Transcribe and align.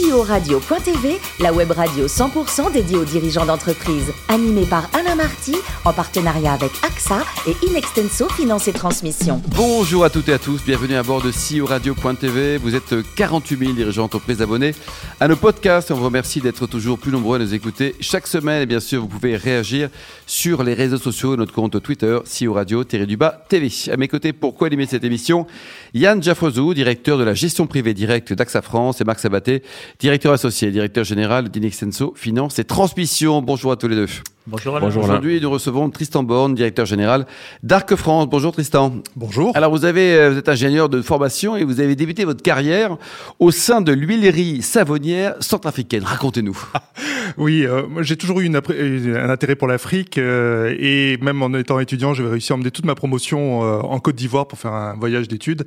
CEO-radio.tv, 0.00 1.18
la 1.40 1.52
web 1.52 1.72
radio 1.72 2.06
100% 2.06 2.72
dédiée 2.72 2.96
aux 2.96 3.04
dirigeants 3.04 3.44
d'entreprise. 3.44 4.12
Animée 4.28 4.64
par 4.64 4.88
Alain 4.94 5.14
Marty, 5.14 5.54
en 5.84 5.92
partenariat 5.92 6.52
avec 6.52 6.70
AXA 6.82 7.22
et 7.46 7.66
Inextenso 7.66 8.28
Finance 8.30 8.68
et 8.68 8.72
Transmission. 8.72 9.42
Bonjour 9.56 10.04
à 10.04 10.10
toutes 10.10 10.28
et 10.28 10.32
à 10.32 10.38
tous, 10.38 10.62
bienvenue 10.64 10.94
à 10.94 11.02
bord 11.02 11.22
de 11.22 11.30
CEO 11.30 11.66
Radio.tv. 11.66 12.56
Vous 12.58 12.74
êtes 12.74 12.94
48 13.16 13.58
000 13.58 13.72
dirigeants 13.72 14.02
d'entreprise 14.04 14.40
abonnés 14.40 14.74
à 15.18 15.28
nos 15.28 15.36
podcasts. 15.36 15.90
On 15.90 15.96
vous 15.96 16.04
remercie 16.04 16.40
d'être 16.40 16.66
toujours 16.66 16.98
plus 16.98 17.12
nombreux 17.12 17.36
à 17.36 17.38
nous 17.38 17.52
écouter 17.52 17.94
chaque 18.00 18.26
semaine. 18.26 18.62
Et 18.62 18.66
bien 18.66 18.80
sûr, 18.80 19.02
vous 19.02 19.08
pouvez 19.08 19.36
réagir 19.36 19.90
sur 20.26 20.62
les 20.62 20.74
réseaux 20.74 20.98
sociaux, 20.98 21.36
notre 21.36 21.52
compte 21.52 21.82
Twitter, 21.82 22.18
CEO 22.24 22.54
Radio-du-bas 22.54 23.44
TV. 23.48 23.68
À 23.92 23.96
mes 23.96 24.08
côtés, 24.08 24.32
pour 24.32 24.54
co-animer 24.54 24.86
cette 24.86 25.04
émission, 25.04 25.46
Yann 25.92 26.22
Jaffrezou, 26.22 26.72
directeur 26.72 27.18
de 27.18 27.24
la 27.24 27.34
gestion 27.34 27.66
privée 27.66 27.92
directe 27.92 28.32
d'AXA 28.32 28.62
France 28.62 29.00
et 29.00 29.04
Marc 29.04 29.20
Sabaté, 29.20 29.62
directeur 29.98 30.32
associé, 30.32 30.70
directeur 30.70 31.04
général 31.04 31.48
d'Inextenso 31.48 32.14
Finance 32.16 32.58
et 32.58 32.64
Transmission. 32.64 33.42
Bonjour 33.42 33.72
à 33.72 33.76
tous 33.76 33.88
les 33.88 33.96
deux. 33.96 34.08
Bonjour 34.50 34.76
Alain. 34.76 34.86
Bonjour 34.86 35.04
Aujourd'hui, 35.04 35.40
nous 35.40 35.48
recevons 35.48 35.90
Tristan 35.90 36.24
Borne, 36.24 36.56
directeur 36.56 36.84
général 36.84 37.24
d'Arc 37.62 37.94
France. 37.94 38.26
Bonjour 38.28 38.50
Tristan. 38.50 38.94
Bonjour. 39.14 39.56
Alors 39.56 39.70
vous 39.70 39.84
avez, 39.84 40.14
euh, 40.14 40.30
vous 40.30 40.38
êtes 40.38 40.48
ingénieur 40.48 40.88
de 40.88 41.02
formation 41.02 41.54
et 41.54 41.62
vous 41.62 41.78
avez 41.78 41.94
débuté 41.94 42.24
votre 42.24 42.42
carrière 42.42 42.96
au 43.38 43.52
sein 43.52 43.80
de 43.80 43.92
l'huilerie 43.92 44.60
savonnière 44.60 45.36
centrafricaine. 45.38 46.02
Racontez-nous. 46.02 46.60
oui, 47.38 47.64
euh, 47.64 47.82
j'ai 48.00 48.16
toujours 48.16 48.40
eu 48.40 48.46
une, 48.46 48.56
un 48.56 49.30
intérêt 49.30 49.54
pour 49.54 49.68
l'Afrique 49.68 50.18
euh, 50.18 50.74
et 50.80 51.16
même 51.18 51.42
en 51.42 51.54
étant 51.54 51.78
étudiant, 51.78 52.12
j'avais 52.12 52.30
réussi 52.30 52.52
à 52.52 52.56
emmener 52.56 52.72
toute 52.72 52.84
ma 52.86 52.96
promotion 52.96 53.62
euh, 53.62 53.80
en 53.82 54.00
Côte 54.00 54.16
d'Ivoire 54.16 54.48
pour 54.48 54.58
faire 54.58 54.72
un 54.72 54.94
voyage 54.94 55.28
d'études. 55.28 55.64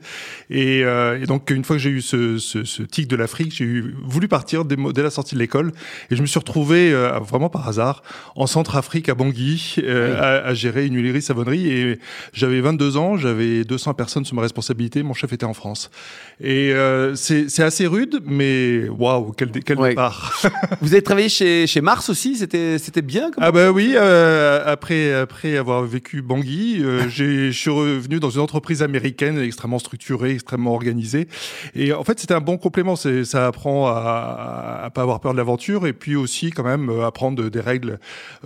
Et, 0.49 0.84
euh, 0.84 1.21
et, 1.21 1.25
donc 1.25 1.49
une 1.51 1.63
fois 1.63 1.77
que 1.77 1.81
j'ai 1.81 1.89
eu 1.89 2.01
ce, 2.01 2.37
ce, 2.37 2.65
ce, 2.65 2.84
tic 2.84 3.07
de 3.07 3.15
l'Afrique, 3.15 3.53
j'ai 3.55 3.81
voulu 4.03 4.27
partir 4.27 4.65
dès, 4.65 4.75
dès, 4.75 5.03
la 5.03 5.09
sortie 5.09 5.35
de 5.35 5.39
l'école 5.39 5.71
et 6.11 6.17
je 6.17 6.21
me 6.21 6.27
suis 6.27 6.39
retrouvé 6.39 6.93
vraiment 7.21 7.49
par 7.49 7.67
hasard 7.67 8.03
en 8.35 8.47
centre 8.47 8.73
Afrique 8.76 9.10
à 9.10 9.16
Bangui 9.16 9.76
euh, 9.79 10.13
oui. 10.13 10.20
à, 10.20 10.48
à, 10.48 10.54
gérer 10.54 10.85
une 10.85 10.96
huilerie 10.96 11.21
savonnerie 11.21 11.71
et 11.71 11.99
j'avais 12.34 12.62
22 12.62 12.98
ans, 12.98 13.18
j'avais 13.18 13.63
200 13.63 13.93
personnes 13.93 14.26
sous 14.26 14.35
ma 14.35 14.41
responsabilité, 14.41 15.04
mon 15.04 15.13
chef 15.13 15.34
était 15.34 15.46
en 15.46 15.54
France. 15.54 15.91
Et 16.40 16.71
euh, 16.74 17.15
c'est 17.15 17.63
assez 17.63 17.88
rude, 17.88 18.21
mais 18.26 18.88
waouh, 18.90 19.32
quel, 19.32 19.52
quel 19.52 19.80
ouais. 19.80 19.90
départ 19.90 20.41
Vous 20.82 20.93
avez 20.93 21.02
travaillé 21.02 21.30
chez, 21.30 21.68
chez 21.68 21.82
Mars 21.82 22.10
aussi, 22.10 22.35
c'était 22.35 23.02
bien 23.02 23.32
Ah 23.38 23.52
bah 23.52 23.71
oui, 23.71 23.93
euh, 23.96 24.62
après 24.65 25.13
après 25.13 25.58
avoir 25.58 25.84
vécu 25.84 26.21
Bangui, 26.21 26.84
je 27.10 27.52
suis 27.52 27.70
revenu 27.70 28.20
dans 28.20 28.30
une 28.30 28.41
entreprise 28.41 28.82
américaine 28.82 29.40
extrêmement 29.40 29.80
structurée, 29.80 30.32
extrêmement 30.32 30.74
organisée. 30.74 31.27
Et 31.76 31.93
en 31.93 32.04
fait, 32.04 32.20
c'était 32.20 32.34
un 32.34 32.41
bon 32.41 32.58
complément. 32.58 32.96
Ça 32.96 33.48
apprend 33.48 33.87
à, 33.87 34.82
à 34.84 34.90
pas 34.90 35.02
avoir 35.02 35.20
peur 35.20 35.34
de 35.34 35.37
l'aventure 35.37 35.87
et 35.87 35.93
puis 35.93 36.15
aussi 36.15 36.52
quand 36.52 36.63
même 36.63 36.90
apprendre 37.02 37.49
des 37.49 37.60
règles 37.60 37.99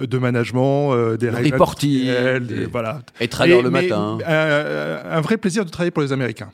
de 0.08 0.18
management, 0.18 0.94
euh, 0.94 1.18
des 1.18 1.30
règles 1.30 1.54
reporting, 1.54 2.06
des... 2.42 2.66
voilà. 2.66 3.02
Et 3.20 3.28
travailler 3.28 3.62
le 3.62 3.70
matin. 3.70 4.18
Un 4.26 5.22
vrai 5.22 5.38
plaisir 5.38 5.66
de 5.66 5.70
travailler 5.70 5.92
pour 5.92 6.04
les 6.04 6.12
Américains. 6.12 6.50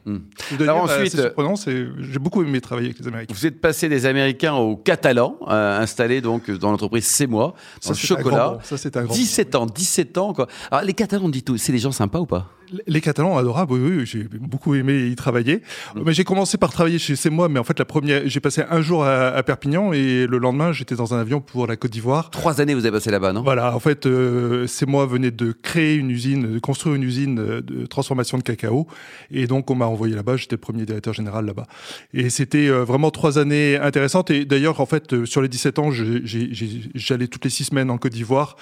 Alors 0.59 0.85
dire, 0.87 0.95
ensuite, 0.95 1.11
c'est 1.11 1.21
surprenant, 1.21 1.55
j'ai 1.55 2.19
beaucoup 2.19 2.43
aimé 2.43 2.61
travailler 2.61 2.87
avec 2.87 2.99
les 2.99 3.07
Américains. 3.07 3.33
Vous 3.33 3.45
êtes 3.45 3.59
passé 3.61 3.89
des 3.89 4.05
Américains 4.05 4.53
aux 4.53 4.75
Catalans, 4.75 5.37
euh, 5.47 5.79
installé 5.79 6.21
donc 6.21 6.49
dans 6.51 6.71
l'entreprise 6.71 7.05
C'est 7.05 7.27
moi, 7.27 7.53
dans 7.83 7.93
ça, 7.93 8.01
le 8.01 8.07
chocolat. 8.07 8.57
Ça 8.63 8.77
c'est 8.77 8.97
un 8.97 9.03
grand 9.03 9.13
17 9.13 9.55
ans, 9.55 9.65
17 9.65 10.17
ans 10.17 10.33
quoi. 10.33 10.47
Alors 10.71 10.83
les 10.83 10.93
Catalans, 10.93 11.29
dites 11.29 11.57
c'est 11.57 11.71
des 11.71 11.79
gens 11.79 11.91
sympas 11.91 12.19
ou 12.19 12.25
pas? 12.25 12.49
Les 12.87 13.01
Catalans 13.01 13.37
adorables, 13.37 13.73
oui, 13.73 13.97
oui 13.97 14.05
j'ai 14.05 14.23
beaucoup 14.23 14.75
aimé 14.75 15.07
y 15.07 15.15
travailler. 15.15 15.61
Mmh. 15.95 16.01
Mais 16.05 16.13
j'ai 16.13 16.23
commencé 16.23 16.57
par 16.57 16.71
travailler 16.71 16.99
chez 16.99 17.15
C'est 17.15 17.29
moi, 17.29 17.49
mais 17.49 17.59
en 17.59 17.63
fait 17.63 17.77
la 17.79 17.85
première, 17.85 18.21
j'ai 18.25 18.39
passé 18.39 18.63
un 18.69 18.81
jour 18.81 19.03
à, 19.03 19.27
à, 19.27 19.43
Perpignan 19.43 19.93
et 19.93 20.25
le 20.27 20.37
lendemain 20.37 20.71
j'étais 20.71 20.95
dans 20.95 21.13
un 21.13 21.19
avion 21.19 21.41
pour 21.41 21.67
la 21.67 21.75
Côte 21.75 21.91
d'Ivoire. 21.91 22.29
Trois 22.29 22.61
années 22.61 22.73
vous 22.73 22.85
avez 22.85 22.91
passé 22.91 23.11
là-bas, 23.11 23.33
non? 23.33 23.43
Voilà, 23.43 23.75
en 23.75 23.79
fait 23.79 24.05
euh, 24.05 24.67
C'est 24.67 24.87
moi 24.87 25.05
venait 25.05 25.31
de 25.31 25.51
créer 25.51 25.95
une 25.95 26.09
usine, 26.09 26.53
de 26.53 26.59
construire 26.59 26.95
une 26.95 27.03
usine 27.03 27.35
de 27.35 27.85
transformation 27.85 28.37
de 28.37 28.43
cacao 28.43 28.87
et 29.31 29.47
donc 29.47 29.69
on 29.69 29.75
m'a 29.75 29.85
envoyé 29.85 30.15
là-bas. 30.15 30.37
J'étais 30.37 30.55
le 30.55 30.61
premier 30.61 30.85
directeur 30.85 31.13
général 31.13 31.45
là-bas 31.45 31.65
et 32.13 32.29
c'était 32.29 32.67
euh, 32.67 32.83
vraiment 32.83 33.11
trois 33.11 33.37
années 33.37 33.77
intéressantes. 33.77 34.31
Et 34.31 34.45
d'ailleurs 34.45 34.79
en 34.79 34.85
fait 34.85 35.13
euh, 35.13 35.25
sur 35.25 35.41
les 35.41 35.47
17 35.47 35.79
ans, 35.79 35.89
j'allais 35.91 37.27
toutes 37.27 37.43
les 37.43 37.49
six 37.49 37.65
semaines 37.65 37.89
en 37.89 37.97
Côte 37.97 38.13
d'Ivoire 38.13 38.55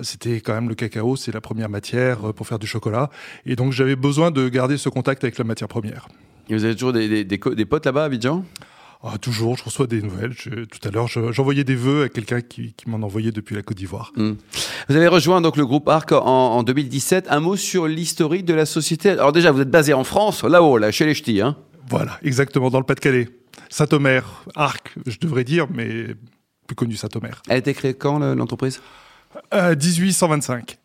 c'était 0.00 0.40
quand 0.40 0.54
même 0.54 0.68
le 0.68 0.74
cacao, 0.74 1.16
c'est 1.16 1.32
la 1.32 1.40
première 1.40 1.68
matière 1.68 2.32
pour 2.34 2.46
faire 2.46 2.58
du 2.58 2.66
chocolat. 2.66 3.10
Et 3.46 3.56
donc 3.56 3.72
j'avais 3.72 3.96
besoin 3.96 4.30
de 4.30 4.48
garder 4.48 4.76
ce 4.78 4.88
contact 4.88 5.24
avec 5.24 5.38
la 5.38 5.44
matière 5.44 5.68
première. 5.68 6.08
Et 6.48 6.54
vous 6.54 6.64
avez 6.64 6.74
toujours 6.74 6.92
des, 6.92 7.08
des, 7.08 7.24
des, 7.24 7.38
des 7.38 7.64
potes 7.64 7.86
là-bas 7.86 8.02
à 8.02 8.06
Abidjan? 8.06 8.44
Ah, 9.04 9.18
toujours, 9.18 9.56
je 9.56 9.64
reçois 9.64 9.88
des 9.88 10.00
nouvelles. 10.00 10.32
Je, 10.32 10.50
tout 10.64 10.78
à 10.86 10.92
l'heure, 10.92 11.08
j'envoyais 11.08 11.64
des 11.64 11.74
vœux 11.74 12.04
à 12.04 12.08
quelqu'un 12.08 12.40
qui, 12.40 12.72
qui 12.72 12.88
m'en 12.88 13.04
envoyait 13.04 13.32
depuis 13.32 13.56
la 13.56 13.62
Côte 13.62 13.76
d'Ivoire. 13.76 14.12
Mmh. 14.14 14.32
Vous 14.88 14.94
avez 14.96 15.08
rejoint 15.08 15.40
donc 15.40 15.56
le 15.56 15.66
groupe 15.66 15.88
Arc 15.88 16.12
en, 16.12 16.20
en 16.24 16.62
2017. 16.62 17.26
Un 17.28 17.40
mot 17.40 17.56
sur 17.56 17.88
l'historique 17.88 18.44
de 18.44 18.54
la 18.54 18.64
société. 18.64 19.10
Alors 19.10 19.32
déjà, 19.32 19.50
vous 19.50 19.60
êtes 19.60 19.70
basé 19.70 19.92
en 19.92 20.04
France, 20.04 20.44
là-haut, 20.44 20.78
là, 20.78 20.92
chez 20.92 21.04
les 21.04 21.14
Ch'tis. 21.14 21.40
Hein 21.40 21.56
voilà, 21.88 22.18
exactement, 22.22 22.70
dans 22.70 22.78
le 22.78 22.84
Pas-de-Calais. 22.84 23.28
Saint-Omer, 23.70 24.44
Arc, 24.54 24.94
je 25.06 25.18
devrais 25.18 25.42
dire, 25.42 25.66
mais 25.74 26.06
plus 26.68 26.76
connu 26.76 26.94
Saint-Omer. 26.94 27.42
Elle 27.48 27.54
a 27.54 27.58
été 27.58 27.74
créée 27.74 27.94
quand, 27.94 28.20
l'entreprise? 28.20 28.76
euh, 28.78 28.80
1825. 29.50 30.81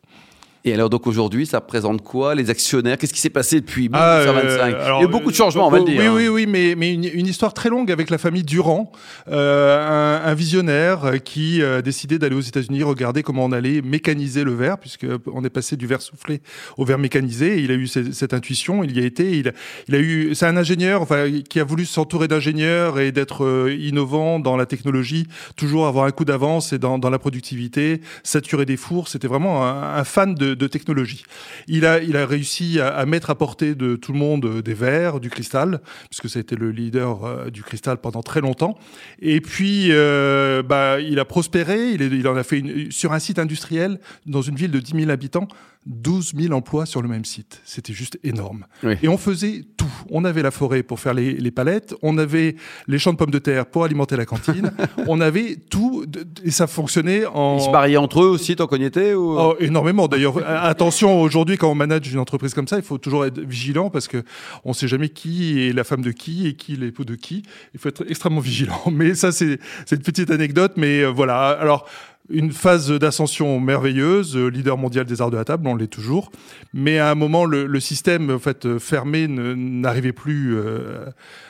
Et 0.67 0.73
alors 0.73 0.89
donc 0.89 1.07
aujourd'hui, 1.07 1.45
ça 1.45 1.59
représente 1.59 2.01
quoi 2.01 2.35
Les 2.35 2.50
actionnaires? 2.50 2.97
Qu'est-ce 2.97 3.13
qui 3.13 3.22
s'est 3.22 3.29
passé 3.29 3.61
depuis 3.61 3.83
1925 3.83 3.95
ah, 3.95 4.59
euh, 4.59 4.85
alors, 4.85 5.00
Il 5.00 5.03
y 5.03 5.05
a 5.05 5.07
eu 5.07 5.11
beaucoup 5.11 5.31
de 5.31 5.35
changements, 5.35 5.66
on 5.66 5.72
va 5.72 5.79
le 5.79 5.85
dire. 5.85 6.01
Oui, 6.01 6.09
oui, 6.09 6.28
oui, 6.28 6.45
mais, 6.45 6.75
mais 6.75 6.94
une, 6.94 7.05
une 7.05 7.25
histoire 7.25 7.53
très 7.53 7.69
longue 7.69 7.89
avec 7.89 8.09
la 8.09 8.17
famille 8.17 8.44
Durand, 8.44 8.91
euh, 9.31 10.19
un, 10.25 10.29
un, 10.29 10.33
visionnaire 10.33 11.23
qui 11.23 11.63
a 11.63 11.81
décidé 11.81 12.19
d'aller 12.19 12.35
aux 12.35 12.41
États-Unis 12.41 12.83
regarder 12.83 13.23
comment 13.23 13.45
on 13.45 13.53
allait 13.53 13.81
mécaniser 13.81 14.44
le 14.44 14.53
verre, 14.53 14.77
puisque 14.77 15.06
on 15.33 15.45
est 15.45 15.50
passé 15.50 15.77
du 15.77 15.88
verre 15.88 16.01
soufflé 16.01 16.41
au 16.75 16.83
verre 16.83 16.97
mécanisé. 16.97 17.59
Et 17.59 17.61
il 17.61 17.72
a 17.72 17.75
eu 17.75 17.88
cette, 17.88 18.13
cette 18.13 18.33
intuition, 18.33 18.83
il 18.83 18.94
y 18.97 19.01
a 19.01 19.06
été. 19.06 19.38
Il 19.38 19.47
a, 19.47 19.51
il 19.88 19.95
a 19.95 20.00
eu. 20.00 20.35
C'est 20.35 20.47
un 20.47 20.57
ingénieur, 20.57 21.01
enfin, 21.01 21.27
qui 21.50 21.61
a 21.61 21.63
voulu 21.63 21.85
s'entourer 21.85 22.27
d'ingénieurs 22.27 23.00
et 23.00 23.13
d'être 23.13 23.45
euh, 23.45 23.73
innovant 23.73 24.39
dans 24.39 24.57
la 24.57 24.66
technologie, 24.66 25.27
toujours 25.56 25.88
avoir 25.88 26.03
un 26.03 26.11
coup 26.11 26.25
d'avance 26.25 26.73
et 26.73 26.77
dans, 26.77 27.00
dans 27.00 27.09
la 27.09 27.19
productivité, 27.19 28.01
saturer 28.23 28.66
des 28.66 28.75
fours. 28.75 29.07
C'était 29.07 29.29
vraiment 29.29 29.66
un, 29.66 29.95
un 29.95 30.03
fan 30.03 30.35
de 30.35 30.56
de 30.57 30.68
technologie. 30.68 31.23
Il 31.68 31.85
a, 31.85 32.01
il 32.01 32.18
a 32.18 32.25
réussi 32.25 32.79
à, 32.79 33.06
mettre 33.06 33.29
à 33.29 33.35
portée 33.35 33.75
de 33.75 33.95
tout 33.95 34.13
le 34.13 34.19
monde 34.19 34.62
des 34.62 34.73
verres, 34.73 35.19
du 35.19 35.29
cristal, 35.29 35.81
puisque 36.09 36.29
ça 36.29 36.40
a 36.40 36.41
été 36.41 36.56
le 36.56 36.72
leader 36.72 37.25
euh, 37.25 37.50
du 37.50 37.63
cristal 37.63 37.97
pendant 37.97 38.22
très 38.22 38.41
longtemps. 38.41 38.78
Et 39.22 39.41
puis, 39.41 39.88
euh, 39.91 40.63
bah, 40.63 41.00
il 41.00 41.19
a 41.19 41.25
prospéré, 41.25 41.91
il, 41.91 42.28
en 42.28 42.35
a 42.35 42.44
fait 42.44 42.63
sur 42.90 43.13
un 43.13 43.19
site 43.19 43.40
industriel 43.40 44.00
dans 44.25 44.41
une 44.41 44.56
ville 44.56 44.72
de 44.72 44.79
10 44.79 45.00
000 45.00 45.12
habitants. 45.12 45.47
12 45.88 46.34
000 46.38 46.53
emplois 46.53 46.86
sur 46.86 47.02
le 47.02 47.08
même 47.08 47.25
site. 47.25 47.62
C'était 47.66 47.94
juste 47.94 48.20
énorme. 48.24 48.66
Oui. 48.84 48.94
Et 49.02 49.08
on 49.08 49.18
faisait 49.18 49.64
tout. 49.78 49.86
On 50.09 50.25
avait 50.25 50.42
la 50.42 50.52
forêt 50.52 50.84
pour 50.84 51.00
faire 51.00 51.14
les, 51.14 51.34
les, 51.34 51.52
palettes, 51.52 51.96
on 52.02 52.18
avait 52.18 52.56
les 52.88 53.00
champs 53.00 53.14
de 53.14 53.18
pommes 53.18 53.31
de 53.31 53.40
terre 53.40 53.66
pour 53.66 53.84
alimenter 53.84 54.16
la 54.16 54.25
cantine, 54.25 54.72
on 55.08 55.22
avait 55.22 55.56
tout, 55.56 56.06
et 56.44 56.52
ça 56.52 56.68
fonctionnait 56.68 57.25
en... 57.25 57.58
Ils 57.58 57.66
se 57.66 57.70
mariaient 57.70 57.98
entre 57.98 58.22
eux 58.22 58.28
aussi, 58.28 58.56
tant 58.56 58.68
qu'on 58.68 58.78
y 58.78 58.84
était 58.84 59.14
ou... 59.14 59.38
oh, 59.40 59.56
Énormément. 59.59 60.08
D'ailleurs, 60.08 60.38
attention, 60.48 61.22
aujourd'hui, 61.22 61.58
quand 61.58 61.72
on 61.72 61.75
manage 61.75 62.12
une 62.12 62.19
entreprise 62.19 62.54
comme 62.54 62.68
ça, 62.68 62.78
il 62.78 62.84
faut 62.84 62.98
toujours 62.98 63.25
être 63.25 63.40
vigilant 63.40 63.90
parce 63.90 64.08
que 64.08 64.24
on 64.66 64.74
sait 64.74 64.88
jamais 64.88 65.09
qui 65.09 65.68
est 65.68 65.74
la 65.74 65.84
femme 65.84 66.02
de 66.02 66.12
qui 66.12 66.48
et 66.48 66.54
qui 66.54 66.74
est 66.74 66.78
l'époux 66.78 67.06
de 67.06 67.16
qui. 67.16 67.44
Il 67.74 67.80
faut 67.80 67.90
être 67.90 68.06
extrêmement 68.09 68.40
vigilant. 68.52 68.81
Mais 68.92 69.16
ça, 69.16 69.31
c'est 69.31 69.59
une 69.92 70.00
petite 70.00 70.31
anecdote. 70.31 70.74
Mais 70.75 71.02
euh, 71.02 71.08
voilà. 71.08 71.50
Alors, 71.50 71.88
une 72.29 72.51
phase 72.51 72.91
d'ascension 72.91 73.59
merveilleuse, 73.59 74.38
leader 74.38 74.77
mondial 74.77 75.05
des 75.05 75.21
arts 75.21 75.31
de 75.31 75.38
la 75.38 75.45
table, 75.45 75.67
on 75.67 75.75
l'est 75.75 75.88
toujours. 75.88 76.31
Mais 76.73 76.99
à 76.99 77.09
un 77.09 77.15
moment, 77.15 77.45
le, 77.45 77.65
le 77.65 77.79
système 77.79 78.29
en 78.29 78.39
fait 78.39 78.77
fermé 78.79 79.27
n'arrivait 79.27 80.13
plus 80.13 80.55
euh, 80.55 81.05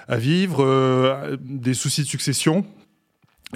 à 0.08 0.18
vivre, 0.18 0.64
euh, 0.64 1.38
des 1.42 1.74
soucis 1.74 2.02
de 2.02 2.08
succession. 2.08 2.66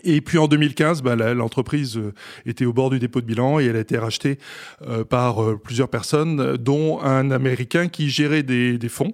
Et 0.03 0.21
puis 0.21 0.37
en 0.37 0.47
2015, 0.47 1.01
bah, 1.01 1.15
l'entreprise 1.15 1.99
était 2.45 2.65
au 2.65 2.71
bord 2.71 2.89
du 2.89 2.99
dépôt 2.99 3.19
de 3.19 3.25
bilan 3.25 3.59
et 3.59 3.65
elle 3.65 3.75
a 3.75 3.79
été 3.79 3.97
rachetée 3.97 4.39
euh, 4.87 5.03
par 5.03 5.43
euh, 5.43 5.59
plusieurs 5.61 5.89
personnes, 5.89 6.55
dont 6.55 7.01
un 7.01 7.29
Américain 7.29 7.89
qui 7.89 8.09
gérait 8.09 8.43
des, 8.43 8.77
des 8.77 8.89
fonds, 8.89 9.11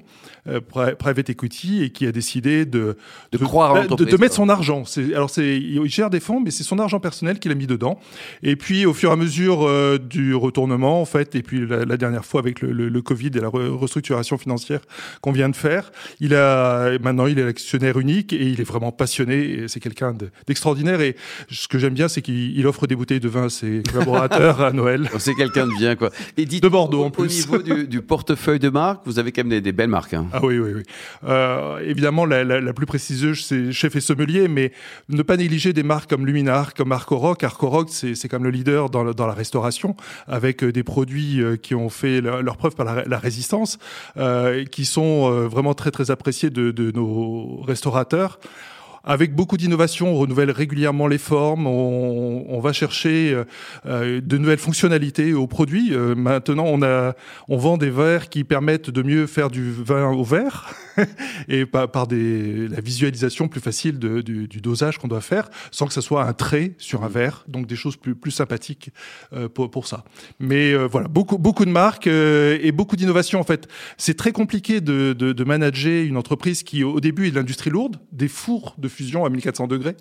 euh, 0.47 0.61
private 0.61 1.29
equity, 1.29 1.83
et 1.83 1.89
qui 1.89 2.05
a 2.05 2.11
décidé 2.11 2.65
de, 2.65 2.95
de, 3.31 3.37
de 3.37 3.43
croire 3.43 3.73
en 3.73 3.95
de, 3.95 4.05
de, 4.05 4.17
mettre 4.17 4.35
son 4.35 4.49
argent. 4.49 4.83
Alors 5.13 5.31
il 5.37 5.83
gère 5.89 6.09
des 6.09 6.19
fonds, 6.19 6.39
mais 6.39 6.51
c'est 6.51 6.63
son 6.63 6.79
argent 6.79 6.99
personnel 6.99 7.39
qu'il 7.39 7.51
a 7.51 7.55
mis 7.55 7.67
dedans. 7.67 7.99
Et 8.43 8.55
puis 8.55 8.85
au 8.85 8.93
fur 8.93 9.09
et 9.09 9.13
à 9.13 9.15
mesure 9.15 9.67
euh, 9.67 9.97
du 9.97 10.35
retournement, 10.35 11.01
en 11.01 11.05
fait, 11.05 11.35
et 11.35 11.41
puis 11.41 11.65
la, 11.65 11.85
la 11.85 11.97
dernière 11.97 12.23
fois 12.23 12.39
avec 12.39 12.61
le, 12.61 12.71
le, 12.71 12.87
le, 12.87 13.01
Covid 13.01 13.31
et 13.35 13.39
la 13.39 13.49
restructuration 13.49 14.37
financière 14.37 14.81
qu'on 15.21 15.31
vient 15.31 15.49
de 15.49 15.55
faire, 15.55 15.91
il 16.19 16.35
a 16.35 16.97
maintenant 16.99 17.25
il 17.25 17.39
est 17.39 17.45
l'actionnaire 17.45 17.99
unique 17.99 18.31
et 18.31 18.45
il 18.47 18.61
est 18.61 18.67
vraiment 18.67 18.91
passionné. 18.91 19.65
C'est 19.67 19.79
quelqu'un 19.79 20.13
d'extraordinaire 20.13 20.66
extraordinaire. 20.67 21.01
Et 21.01 21.15
ce 21.49 21.67
que 21.67 21.79
j'aime 21.79 21.93
bien, 21.93 22.07
c'est 22.07 22.21
qu'il 22.21 22.65
offre 22.67 22.87
des 22.87 22.95
bouteilles 22.95 23.19
de 23.19 23.29
vin 23.29 23.45
à 23.45 23.49
ses 23.49 23.83
collaborateurs 23.89 24.61
à 24.61 24.71
Noël. 24.71 25.09
C'est 25.19 25.35
quelqu'un 25.35 25.67
de 25.67 25.73
bien, 25.77 25.95
quoi. 25.95 26.09
Et 26.37 26.45
dites, 26.45 26.63
de 26.63 26.69
Bordeaux, 26.69 27.03
en 27.03 27.09
plus. 27.09 27.47
Au 27.49 27.57
niveau 27.57 27.85
du, 27.85 28.01
portefeuille 28.01 28.59
de 28.59 28.69
marque, 28.69 29.01
vous 29.05 29.19
avez 29.19 29.31
quand 29.31 29.43
même 29.45 29.61
des, 29.61 29.71
belles 29.71 29.89
marques. 29.89 30.13
Hein. 30.13 30.27
Ah 30.33 30.39
oui, 30.43 30.59
oui, 30.59 30.71
oui. 30.75 30.83
Euh, 31.25 31.79
évidemment, 31.79 32.25
la, 32.25 32.43
la, 32.43 32.73
plus 32.73 32.85
prestigieuse, 32.85 33.43
c'est 33.43 33.71
Chef 33.71 33.95
et 33.95 34.01
Sommelier, 34.01 34.47
mais 34.47 34.71
ne 35.09 35.21
pas 35.21 35.37
négliger 35.37 35.73
des 35.73 35.83
marques 35.83 36.09
comme 36.09 36.25
Luminar, 36.25 36.73
comme 36.73 36.91
Arcoroc. 36.91 37.43
Arcoroc, 37.43 37.89
c'est 37.89 38.27
comme 38.27 38.43
le 38.43 38.51
leader 38.51 38.89
dans, 38.89 39.11
dans, 39.11 39.27
la 39.27 39.33
restauration, 39.33 39.95
avec 40.27 40.63
des 40.63 40.83
produits 40.83 41.41
qui 41.61 41.75
ont 41.75 41.89
fait 41.89 42.21
leur, 42.21 42.57
preuve 42.57 42.75
par 42.75 42.85
la, 42.85 43.03
la 43.05 43.19
résistance, 43.19 43.77
euh, 44.17 44.65
qui 44.65 44.85
sont 44.85 45.47
vraiment 45.47 45.73
très, 45.73 45.91
très 45.91 46.11
appréciés 46.11 46.49
de, 46.49 46.71
de 46.71 46.91
nos 46.91 47.61
restaurateurs 47.61 48.39
avec 49.03 49.35
beaucoup 49.35 49.57
d'innovation, 49.57 50.09
on 50.13 50.17
renouvelle 50.17 50.51
régulièrement 50.51 51.07
les 51.07 51.17
formes, 51.17 51.67
on, 51.67 52.59
va 52.59 52.73
chercher 52.73 53.31
euh, 53.31 53.43
euh, 53.85 54.21
de 54.21 54.37
nouvelles 54.37 54.57
fonctionnalités 54.57 55.33
aux 55.33 55.47
produits. 55.47 55.93
Euh, 55.93 56.15
maintenant, 56.15 56.65
on, 56.65 56.81
a, 56.81 57.13
on 57.47 57.57
vend 57.57 57.77
des 57.77 57.89
verres 57.89 58.29
qui 58.29 58.43
permettent 58.43 58.89
de 58.89 59.03
mieux 59.03 59.27
faire 59.27 59.49
du 59.49 59.71
vin 59.71 60.11
au 60.11 60.23
verre 60.23 60.73
et 61.47 61.65
par, 61.65 62.07
des, 62.07 62.67
la 62.67 62.81
visualisation 62.81 63.47
plus 63.47 63.61
facile 63.61 63.99
du, 63.99 64.47
dosage 64.61 64.97
qu'on 64.97 65.07
doit 65.07 65.21
faire, 65.21 65.49
sans 65.71 65.85
que 65.85 65.93
ce 65.93 66.01
soit 66.01 66.23
un 66.23 66.33
trait 66.33 66.73
sur 66.77 67.03
un 67.03 67.09
verre. 67.09 67.45
Donc 67.47 67.67
des 67.67 67.75
choses 67.75 67.95
plus, 67.95 68.31
sympathiques 68.31 68.91
pour, 69.53 69.87
ça. 69.87 70.03
Mais 70.39 70.75
voilà, 70.87 71.07
beaucoup, 71.07 71.37
beaucoup 71.37 71.65
de 71.65 71.71
marques 71.71 72.07
et 72.07 72.71
beaucoup 72.71 72.95
d'innovation 72.95 73.39
en 73.39 73.43
fait. 73.43 73.67
C'est 73.97 74.17
très 74.17 74.31
compliqué 74.31 74.81
de, 74.81 75.13
de, 75.13 75.31
de, 75.31 75.43
manager 75.43 76.03
une 76.03 76.17
entreprise 76.17 76.63
qui 76.63 76.83
au 76.83 76.99
début 76.99 77.27
est 77.27 77.31
de 77.31 77.35
l'industrie 77.35 77.69
lourde, 77.69 77.97
des 78.11 78.27
fours 78.27 78.75
de 78.77 78.86
fusion 78.87 79.25
à 79.25 79.29
1400 79.29 79.67
degrés. 79.67 79.95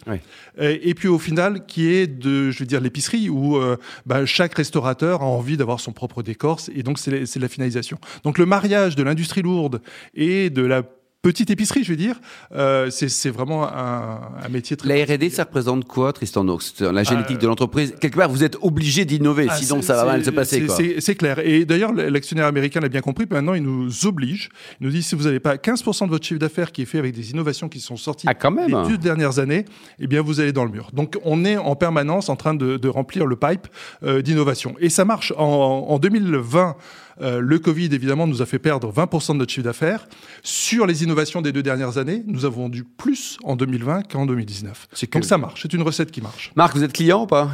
Et, 0.59 0.95
puis 0.95 1.09
au 1.09 1.19
final, 1.19 1.67
qui 1.67 1.89
est 1.89 2.07
de, 2.07 2.51
je 2.51 2.59
veux 2.61 2.67
dire, 2.67 2.81
l'épicerie 2.81 3.29
où 3.29 3.57
euh, 3.57 3.77
bah, 4.07 4.27
chaque 4.27 4.55
restaurateur 4.55 5.23
a 5.23 5.27
envie 5.27 5.57
d'avoir 5.57 5.81
son 5.81 5.93
propre 5.93 6.23
décor. 6.23 6.61
Et 6.75 6.83
donc 6.83 6.99
c'est 6.99 7.37
la 7.37 7.49
finalisation. 7.49 7.99
Donc 8.25 8.39
le 8.39 8.47
mariage 8.47 8.97
de 8.97 9.03
l'industrie 9.03 9.43
lourde 9.43 9.81
et 10.15 10.51
de 10.51 10.63
la 10.63 10.83
petite 11.27 11.51
épicerie, 11.51 11.83
je 11.83 11.91
veux 11.91 11.97
dire. 11.97 12.21
Euh, 12.55 12.89
c'est 12.91 13.31
vraiment 13.31 13.67
un, 13.67 14.21
un, 14.45 14.49
métier 14.49 14.77
très. 14.77 15.05
La 15.05 15.15
R&D, 15.15 15.29
ça 15.31 15.43
représente 15.43 15.85
quoi, 15.85 16.13
Tristan 16.13 16.45
Nox? 16.45 16.81
La 16.81 17.03
génétique 17.03 17.39
euh, 17.39 17.41
de 17.41 17.47
l'entreprise. 17.49 17.95
Quelque 18.01 18.17
part, 18.17 18.29
vous 18.29 18.45
êtes 18.45 18.57
obligé 18.63 19.05
d'innover, 19.05 19.49
ah, 19.51 19.57
sinon 19.57 19.83
ça 19.83 19.97
va 19.97 20.05
mal 20.05 20.25
se 20.25 20.31
passer. 20.31 20.67
C'est 21.01 21.17
clair. 21.17 21.41
Et 21.41 21.65
d'ailleurs, 21.65 21.93
l'actionnaire 21.93 22.47
américain 22.47 22.79
l'a 22.79 22.89
bien 22.89 23.01
compris. 23.01 23.27
Maintenant, 23.29 23.55
il 23.55 23.65
nous 23.65 24.07
oblige. 24.07 24.51
Il 24.81 24.87
nous 24.87 24.93
dit 24.93 25.03
si 25.03 25.17
vous 25.17 25.25
n'avez 25.25 25.41
pas 25.41 25.57
15% 25.57 26.05
de 26.05 26.11
votre 26.11 26.25
chiffre 26.25 26.39
d'affaires 26.39 26.71
qui 26.71 26.83
est 26.83 26.87
fait 26.87 27.01
avec 27.01 27.13
des 27.13 27.33
innovations 27.33 27.69
qui 27.69 27.81
sont 27.81 27.97
sorties 27.97 28.27
ah, 28.29 28.35
quand 28.35 28.53
même. 28.53 28.69
les 28.69 28.89
deux 28.89 28.99
dernières 28.99 29.41
années, 29.41 29.65
eh 29.99 30.07
bien, 30.07 30.23
vous 30.23 30.39
allez 30.39 30.53
dans 30.53 30.65
le 30.65 30.71
mur. 30.71 30.91
Donc, 30.93 31.19
on 31.25 31.45
est 31.45 31.57
en 31.57 31.75
permanence 31.75 32.29
en 32.29 32.37
train 32.37 32.55
de, 32.55 32.77
de 32.77 32.89
remplir 32.89 33.27
le 33.27 33.35
pipe 33.35 33.67
euh, 34.05 34.23
d'innovation. 34.23 34.77
Et 34.79 34.91
ça 34.91 35.05
marche. 35.05 35.33
En, 35.37 35.87
en 35.89 35.99
2020. 35.99 36.77
Euh, 37.21 37.41
le 37.41 37.59
Covid, 37.59 37.87
évidemment, 37.93 38.27
nous 38.27 38.43
a 38.43 38.47
fait 38.47 38.59
perdre 38.59 38.93
20% 38.93 39.33
de 39.33 39.39
notre 39.39 39.53
chiffre 39.53 39.65
d'affaires. 39.65 40.07
Sur 40.43 40.87
les 40.87 41.03
innovations 41.03 41.43
des 41.43 41.53
deux 41.53 41.63
dernières 41.63 41.99
années, 41.99 42.23
nous 42.27 42.45
avons 42.45 42.63
vendu 42.63 42.85
plus 42.85 43.39
en 43.45 43.57
2020 43.57 44.03
qu'en 44.11 44.27
2019. 44.27 44.89
Donc 45.13 45.25
ça 45.25 45.39
marche, 45.39 45.63
c'est 45.63 45.73
une 45.73 45.83
recette 45.83 46.11
qui 46.11 46.21
marche. 46.21 46.53
Marc, 46.57 46.77
vous 46.77 46.85
êtes 46.85 46.93
client 46.93 47.23
ou 47.23 47.27
pas 47.27 47.51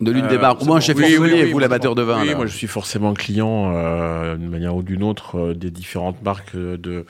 de 0.00 0.10
l'une 0.10 0.26
des 0.26 0.34
euh, 0.34 0.40
marques. 0.40 0.62
Au 0.62 0.64
moins, 0.64 0.80
chef 0.80 0.96
oui, 0.96 1.16
oui, 1.16 1.50
vous, 1.52 1.58
l'amateur 1.60 1.94
de 1.94 2.02
vin. 2.02 2.22
Oui, 2.22 2.34
moi, 2.34 2.46
je 2.46 2.56
suis 2.56 2.66
forcément 2.66 3.14
client, 3.14 3.72
euh, 3.72 4.36
d'une 4.36 4.50
manière 4.50 4.74
ou 4.74 4.82
d'une 4.82 5.04
autre, 5.04 5.52
des 5.52 5.70
différentes 5.70 6.20
marques 6.22 6.56
de, 6.56 7.06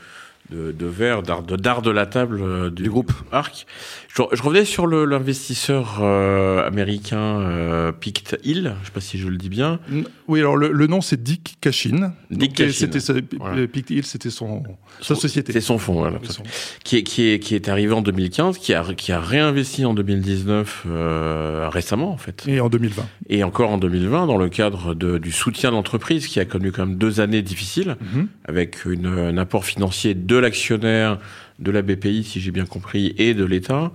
de, 0.52 0.72
de 0.72 0.87
verre, 0.87 1.22
d'art 1.22 1.43
de, 1.43 1.56
de 1.56 1.90
la 1.90 2.06
table 2.06 2.40
euh, 2.43 2.70
du, 2.70 2.88
groupe 2.88 3.12
Arc. 3.32 3.66
Je, 4.14 4.22
je 4.32 4.43
revenais 4.43 4.64
sur 4.64 4.87
l'investisseur 4.87 5.99
euh, 6.02 6.66
américain 6.66 7.40
euh, 7.40 7.93
Pict 7.93 8.37
Hill, 8.44 8.75
je 8.82 8.87
sais 8.87 8.93
pas 8.93 9.00
si 9.00 9.19
je 9.19 9.28
le 9.28 9.37
dis 9.37 9.49
bien. 9.49 9.81
Oui, 10.28 10.40
alors 10.40 10.56
le, 10.56 10.70
le 10.70 10.87
nom 10.87 11.00
c'est 11.00 11.22
Dick 11.22 11.56
Cashin. 11.60 12.12
Dick 12.31 12.54
Cashin. 12.54 12.88
C'était 12.93 13.37
voilà. 13.38 13.66
Pict 13.66 13.90
Hill, 13.90 14.04
c'était 14.04 14.31
son, 14.31 14.62
sa 15.00 15.14
société. 15.14 15.52
C'est 15.52 15.60
son 15.60 15.78
fonds, 15.78 15.94
voilà. 15.94 16.19
Son... 16.28 16.43
Qui, 16.84 16.99
est, 16.99 17.02
qui, 17.02 17.31
est, 17.31 17.38
qui 17.38 17.54
est 17.54 17.69
arrivé 17.69 17.93
en 17.94 18.02
2015, 18.02 18.58
qui 18.58 18.75
a, 18.75 18.84
qui 18.94 19.12
a 19.12 19.20
réinvesti 19.20 19.84
en 19.87 19.94
2019 19.94 20.84
euh, 20.87 21.69
récemment 21.70 22.12
en 22.12 22.19
fait. 22.19 22.44
Et 22.46 22.60
en 22.60 22.69
2020. 22.69 23.02
Et 23.31 23.44
encore 23.44 23.70
en 23.70 23.78
2020 23.78 24.26
dans 24.26 24.37
le 24.37 24.49
cadre 24.50 24.94
de, 24.94 25.19
du 25.19 25.32
soutien 25.32 25.70
de 25.70 25.76
l'entreprise 25.76 26.26
qui 26.26 26.38
a 26.38 26.44
connu 26.44 26.70
quand 26.70 26.87
même 26.87 26.96
deux 26.96 27.20
années 27.20 27.43
difficiles 27.43 27.96
mm 28.00 28.20
-hmm. 28.20 28.26
avec 28.44 28.84
une, 28.84 29.06
un 29.06 29.38
apport 29.38 29.64
financier 29.64 30.14
de 30.14 30.37
l'actionnaire, 30.42 31.18
de 31.58 31.70
la 31.70 31.82
BPI, 31.82 32.24
si 32.24 32.40
j'ai 32.40 32.50
bien 32.50 32.66
compris, 32.66 33.14
et 33.18 33.34
de 33.34 33.44
l'État. 33.44 33.92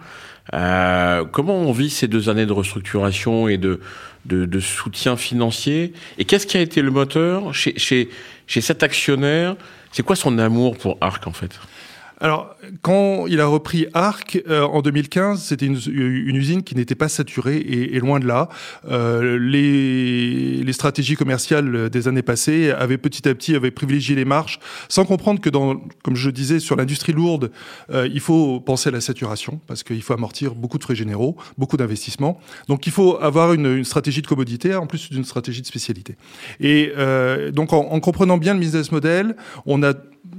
Euh, 0.53 1.25
comment 1.25 1.57
on 1.57 1.71
vit 1.71 1.89
ces 1.89 2.07
deux 2.07 2.29
années 2.29 2.45
de 2.45 2.53
restructuration 2.53 3.47
et 3.47 3.57
de, 3.57 3.81
de, 4.25 4.45
de 4.45 4.59
soutien 4.59 5.17
financier? 5.17 5.94
Et 6.17 6.25
qu'est-ce 6.25 6.47
qui 6.47 6.57
a 6.57 6.61
été 6.61 6.81
le 6.81 6.91
moteur 6.91 7.53
chez, 7.53 7.77
chez, 7.77 8.09
chez 8.47 8.61
cet 8.61 8.83
actionnaire? 8.83 9.55
C'est 9.91 10.03
quoi 10.03 10.15
son 10.15 10.39
amour 10.39 10.77
pour 10.77 10.97
Arc, 11.01 11.27
en 11.27 11.33
fait? 11.33 11.59
Alors, 12.19 12.56
quand 12.81 13.28
il 13.28 13.40
a 13.40 13.46
repris 13.46 13.86
Arc 13.94 14.42
euh, 14.48 14.64
en 14.64 14.81
2015, 14.81 15.40
c'était 15.40 15.68
une, 15.68 15.80
une, 15.88 16.36
usine 16.36 16.64
qui 16.64 16.74
n'était 16.74 16.96
pas 16.96 17.10
saturée 17.10 17.58
et, 17.58 17.96
et, 17.96 18.00
loin 18.00 18.19
de 18.19 18.25
là. 18.25 18.50
Euh, 18.90 19.38
les, 19.38 20.64
les, 20.64 20.74
stratégies 20.74 21.16
commerciales 21.16 21.92
des 21.92 22.08
années 22.08 22.24
passées 22.24 22.72
avaient 22.72 22.98
petit 22.98 23.30
à 23.30 23.36
petit 23.36 23.56
avaient 23.56 23.69
privilégié 23.69 24.16
les 24.16 24.25
marches, 24.25 24.60
sans 24.90 25.06
comprendre 25.06 25.40
que, 25.40 25.50
dans, 25.50 25.75
comme 26.04 26.16
je 26.16 26.31
disais, 26.31 26.60
sur 26.60 26.75
l'industrie 26.75 27.14
lourde, 27.14 27.52
euh, 27.92 28.10
il 28.12 28.19
faut 28.19 28.60
penser 28.62 28.90
à 28.90 28.92
la 28.92 29.02
saturation 29.02 29.62
parce 29.68 29.84
qu'il 29.84 30.02
faut 30.02 30.14
amortir 30.14 30.56
beaucoup 30.56 30.80
de 30.80 30.84
frais 30.84 30.96
généraux, 30.96 31.38
beaucoup 31.60 31.78
d'investissements. 31.78 32.40
Donc, 32.68 32.88
il 32.88 32.92
faut 32.92 33.18
avoir 33.22 33.54
une, 33.54 33.68
une, 33.68 33.86
stratégie 33.86 34.24
de 34.24 34.28
commodité 34.28 34.74
en 34.74 34.88
plus 34.88 35.12
d'une 35.12 35.24
stratégie 35.24 35.62
de 35.62 35.68
spécialité. 35.68 36.16
Et 36.60 36.94
euh, 36.98 37.52
donc, 37.52 37.74
en, 37.74 37.92
en 37.92 38.00
comprenant 38.00 38.40
bien 38.40 38.56
le 38.56 38.60
business 38.60 38.92
model, 38.92 39.36
on 39.68 39.84
a 39.84 39.94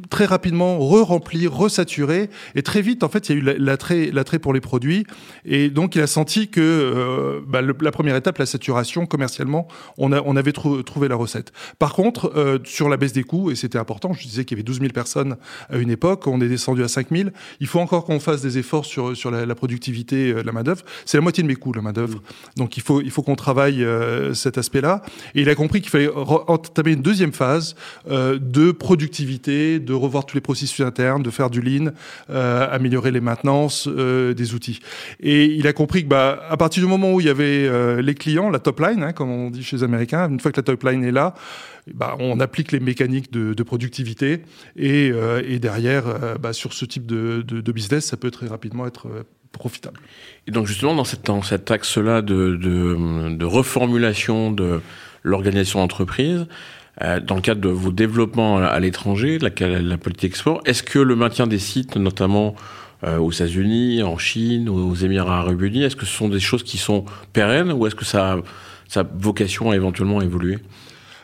très 0.09 0.25
rapidement 0.25 0.79
re-rempli, 0.79 1.47
resaturé, 1.47 2.31
et 2.55 2.63
très 2.63 2.83
vite, 2.83 3.03
en 3.03 3.09
fait, 3.09 3.29
il 3.29 3.33
y 3.33 3.39
a 3.39 3.55
eu 3.55 3.59
l'attrait, 3.59 4.11
l'attrait 4.13 4.39
pour 4.39 4.53
les 4.53 4.61
produits, 4.61 5.07
et 5.45 5.71
donc 5.71 5.95
il 5.95 6.03
a 6.03 6.07
senti 6.07 6.49
que 6.49 6.61
euh, 6.61 7.41
bah, 7.47 7.61
le, 7.61 7.75
la 7.81 7.91
première 7.91 8.17
étape, 8.17 8.39
la 8.39 8.47
saturation, 8.47 9.07
commercialement, 9.07 9.69
on, 9.97 10.13
a, 10.13 10.23
on 10.23 10.37
avait 10.37 10.53
trou, 10.53 10.83
trouvé 10.83 11.09
la 11.09 11.17
recette. 11.17 11.53
Par 11.79 11.93
contre, 11.93 12.33
euh, 12.37 12.59
sur 12.65 12.89
la 12.89 12.97
baisse 12.97 13.13
des 13.13 13.23
coûts, 13.23 13.51
et 13.51 13.55
c'était 13.55 13.79
important, 13.79 14.13
je 14.13 14.23
disais 14.23 14.45
qu'il 14.45 14.57
y 14.57 14.59
avait 14.59 14.65
12 14.65 14.81
000 14.81 14.93
personnes 14.93 15.37
à 15.69 15.77
une 15.77 15.91
époque, 15.91 16.27
on 16.27 16.41
est 16.41 16.49
descendu 16.49 16.83
à 16.83 16.89
5 16.89 17.09
000, 17.11 17.31
il 17.61 17.67
faut 17.67 17.81
encore 17.81 18.05
qu'on 18.05 18.21
fasse 18.21 18.43
des 18.43 18.59
efforts 18.59 18.85
sur, 18.85 19.17
sur 19.17 19.31
la, 19.31 19.47
la 19.47 19.55
productivité 19.55 20.33
euh, 20.33 20.43
de 20.43 20.47
la 20.47 20.53
main-d'œuvre. 20.53 20.83
C'est 21.05 21.19
la 21.19 21.23
moitié 21.23 21.43
de 21.43 21.49
mes 21.49 21.57
coûts, 21.57 21.73
la 21.73 21.83
main-d'œuvre. 21.83 22.23
Donc 22.57 22.77
il 22.77 22.83
faut, 22.83 23.01
il 23.01 23.11
faut 23.11 23.23
qu'on 23.23 23.37
travaille 23.37 23.85
euh, 23.85 24.35
cet 24.35 24.59
aspect-là. 24.59 25.03
Et 25.35 25.43
il 25.43 25.49
a 25.49 25.55
compris 25.55 25.81
qu'il 25.81 25.91
fallait 25.91 26.09
entamer 26.09 26.93
une 26.93 27.03
deuxième 27.03 27.33
phase 27.33 27.75
de 28.07 28.73
productivité, 28.73 29.78
de 29.79 29.93
revoir 29.93 30.27
tous 30.27 30.37
les 30.37 30.41
processus 30.41 30.81
internes, 30.81 31.23
de 31.23 31.31
faire 31.31 31.51
du 31.51 31.61
lean, 31.61 31.93
euh, 32.31 32.69
améliorer 32.71 33.11
les 33.11 33.21
maintenances 33.21 33.89
euh, 33.89 34.35
des 34.35 34.55
outils. 34.55 34.81
Et 35.21 35.47
il 35.47 35.67
a 35.67 35.73
compris 35.73 36.05
que 36.05 36.09
bah, 36.09 36.43
à 36.49 36.57
partir 36.57 36.83
du 36.83 36.89
moment 36.89 37.13
où 37.13 37.21
il 37.21 37.27
y 37.27 37.31
avait 37.31 37.67
euh, 37.67 38.03
les 38.03 38.15
clients, 38.15 38.51
la 38.51 38.59
top 38.59 38.81
line, 38.81 39.03
hein, 39.03 39.13
comme 39.13 39.31
on 39.31 39.51
dit 39.51 39.63
chez 39.63 39.77
les 39.77 39.83
Américains, 39.83 40.29
une 40.29 40.41
fois 40.41 40.53
que 40.53 40.59
la 40.59 40.65
top 40.65 40.83
line 40.85 41.05
est 41.05 41.13
là, 41.13 41.35
bah, 41.95 42.17
on 42.19 42.41
applique 42.41 42.73
les 42.73 42.81
mécaniques 42.81 43.33
de, 43.33 43.63
productivité 43.63 44.43
et, 44.77 45.11
et 45.47 45.59
derrière, 45.59 46.05
bah, 46.39 46.53
sur 46.53 46.75
ce 46.75 46.85
type 46.85 47.07
de, 47.07 47.43
de, 47.43 47.73
business, 47.73 48.05
ça 48.07 48.19
peut 48.19 48.31
très 48.31 48.47
rapidement 48.47 48.87
être 48.87 49.09
profitable. 49.53 50.01
Et 50.47 50.51
donc 50.51 50.67
justement, 50.67 50.95
dans, 50.95 51.05
cette, 51.05 51.27
dans 51.27 51.43
cet 51.43 51.71
axe-là 51.71 52.23
de, 52.23 52.57
de, 52.57 53.45
reformulation 53.45 54.51
de 54.53 54.81
l'organisation 55.23 55.81
d'entreprise, 55.81 56.47
dans 57.01 57.37
le 57.37 57.41
cadre 57.41 57.61
de 57.61 57.69
vos 57.69 57.93
développements 57.93 58.59
à 58.59 58.79
l'étranger, 58.81 59.39
la, 59.39 59.51
la, 59.81 59.99
politique 59.99 60.31
export, 60.31 60.61
est-ce 60.65 60.83
que 60.83 60.99
le 60.99 61.15
maintien 61.15 61.47
des 61.47 61.59
sites, 61.61 61.97
notamment 61.97 62.57
euh, 63.05 63.19
aux 63.19 63.31
États-Unis, 63.31 64.03
en 64.03 64.19
Chine, 64.19 64.69
aux 64.69 64.95
Émirats 64.97 65.39
arabes 65.39 65.63
unis, 65.63 65.85
est-ce 65.85 65.95
que 65.95 66.05
ce 66.05 66.17
sont 66.17 66.29
des 66.29 66.41
choses 66.41 66.65
qui 66.65 66.79
sont 66.79 67.05
pérennes 67.33 67.71
ou 67.71 67.87
est-ce 67.87 67.95
que 67.95 68.05
ça 68.05 68.33
a, 68.33 68.39
ça 68.89 69.03
a 69.03 69.75
éventuellement 69.75 70.21
évoluer? 70.21 70.59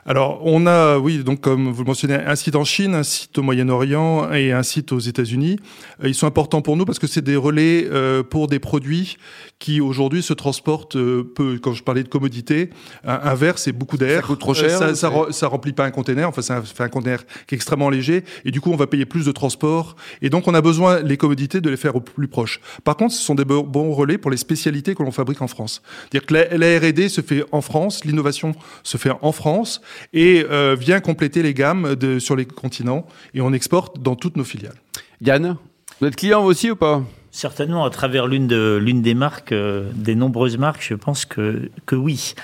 Alors, 0.06 0.40
on 0.44 0.66
a, 0.66 0.99
oui, 0.99 1.25
donc 1.25 1.40
comme 1.40 1.70
vous 1.70 1.82
le 1.82 1.87
mentionnez, 1.87 2.14
un 2.14 2.37
site 2.37 2.56
en 2.56 2.64
Chine, 2.64 2.94
un 2.94 3.02
site 3.02 3.38
au 3.38 3.42
Moyen-Orient 3.42 4.30
et 4.32 4.52
un 4.52 4.62
site 4.62 4.92
aux 4.92 4.99
États-Unis. 4.99 5.58
Euh, 6.02 6.08
ils 6.08 6.14
sont 6.14 6.26
importants 6.26 6.61
pour 6.61 6.76
nous 6.76 6.84
parce 6.84 6.99
que 6.99 7.06
c'est 7.06 7.23
des 7.23 7.37
relais 7.37 7.88
euh, 7.90 8.23
pour 8.23 8.46
des 8.46 8.58
produits 8.58 9.16
qui 9.58 9.80
aujourd'hui 9.80 10.23
se 10.23 10.34
transportent 10.34 10.96
euh, 10.96 11.25
peu. 11.34 11.58
Quand 11.58 11.73
je 11.73 11.82
parlais 11.82 12.02
de 12.02 12.08
commodité, 12.08 12.68
un, 13.04 13.18
un 13.23 13.34
verre, 13.34 13.58
c'est 13.58 13.73
beaucoup 13.73 13.96
d'air. 13.96 14.20
Ça 14.20 14.26
coûte 14.26 14.40
trop 14.40 14.52
cher. 14.52 14.78
ça, 14.78 14.94
ça, 14.94 15.11
ça, 15.30 15.49
remplit 15.49 15.73
pas 15.73 15.87
un 15.87 15.90
container. 15.90 16.28
Enfin, 16.28 16.42
ça 16.42 16.61
fait 16.61 16.82
un 16.82 16.88
container 16.90 17.25
qui 17.46 17.54
est 17.54 17.56
extrêmement 17.56 17.88
léger. 17.88 18.25
Et 18.44 18.50
du 18.50 18.61
coup, 18.61 18.70
on 18.73 18.76
va 18.76 18.87
payer 18.87 19.06
plus 19.06 19.25
de 19.25 19.32
transport. 19.32 19.96
Et 20.20 20.28
donc, 20.28 20.46
on 20.49 20.54
a 20.54 20.61
besoin 20.61 21.00
les 21.00 21.16
commodités 21.16 21.62
de 21.62 21.70
les 21.70 21.78
faire 21.78 21.96
au 21.96 22.00
plus 22.00 22.28
proche. 22.28 22.61
Par 22.84 22.99
contre, 22.99 23.14
ce 23.14 23.23
sont 23.23 23.34
des 23.34 23.46
bons 23.46 23.92
relais 23.92 24.18
pour 24.18 24.30
les 24.30 24.37
spécialités 24.37 24.94
que 24.94 25.02
l'on 25.02 25.12
fabrique 25.12 25.40
en 25.40 25.49
France. 25.49 25.80
C'est-à-dire 26.11 26.26
que 26.26 26.34
la, 26.34 26.58
la 26.58 26.78
R&D 26.78 27.08
se 27.08 27.23
fait 27.23 27.42
en 27.52 27.62
France, 27.62 28.04
l'innovation 28.04 28.54
se 28.82 28.99
fait 28.99 29.12
en 29.23 29.32
France 29.32 29.80
et 30.12 30.44
euh, 30.50 30.76
vient 30.78 31.00
compléter 31.00 31.42
les 31.42 31.54
gammes 31.54 31.94
de, 31.94 32.18
sur 32.18 32.36
les 32.36 32.44
continents 32.44 33.06
et 33.34 33.40
on 33.40 33.52
exporte 33.52 34.00
dans 34.00 34.16
toutes 34.16 34.36
nos 34.36 34.44
filiales. 34.44 34.76
Yann, 35.20 35.56
vous 36.00 36.06
êtes 36.06 36.16
client 36.16 36.44
aussi 36.44 36.70
ou 36.70 36.76
pas? 36.76 37.02
Certainement, 37.30 37.84
à 37.84 37.90
travers 37.90 38.28
l'une 38.28 38.46
de, 38.46 38.78
l'une 38.80 39.02
des 39.02 39.14
marques, 39.14 39.50
euh, 39.50 39.90
des 39.92 40.14
nombreuses 40.14 40.56
marques, 40.56 40.86
je 40.88 40.94
pense 40.94 41.24
que, 41.24 41.68
que 41.84 41.96
oui. 41.96 42.34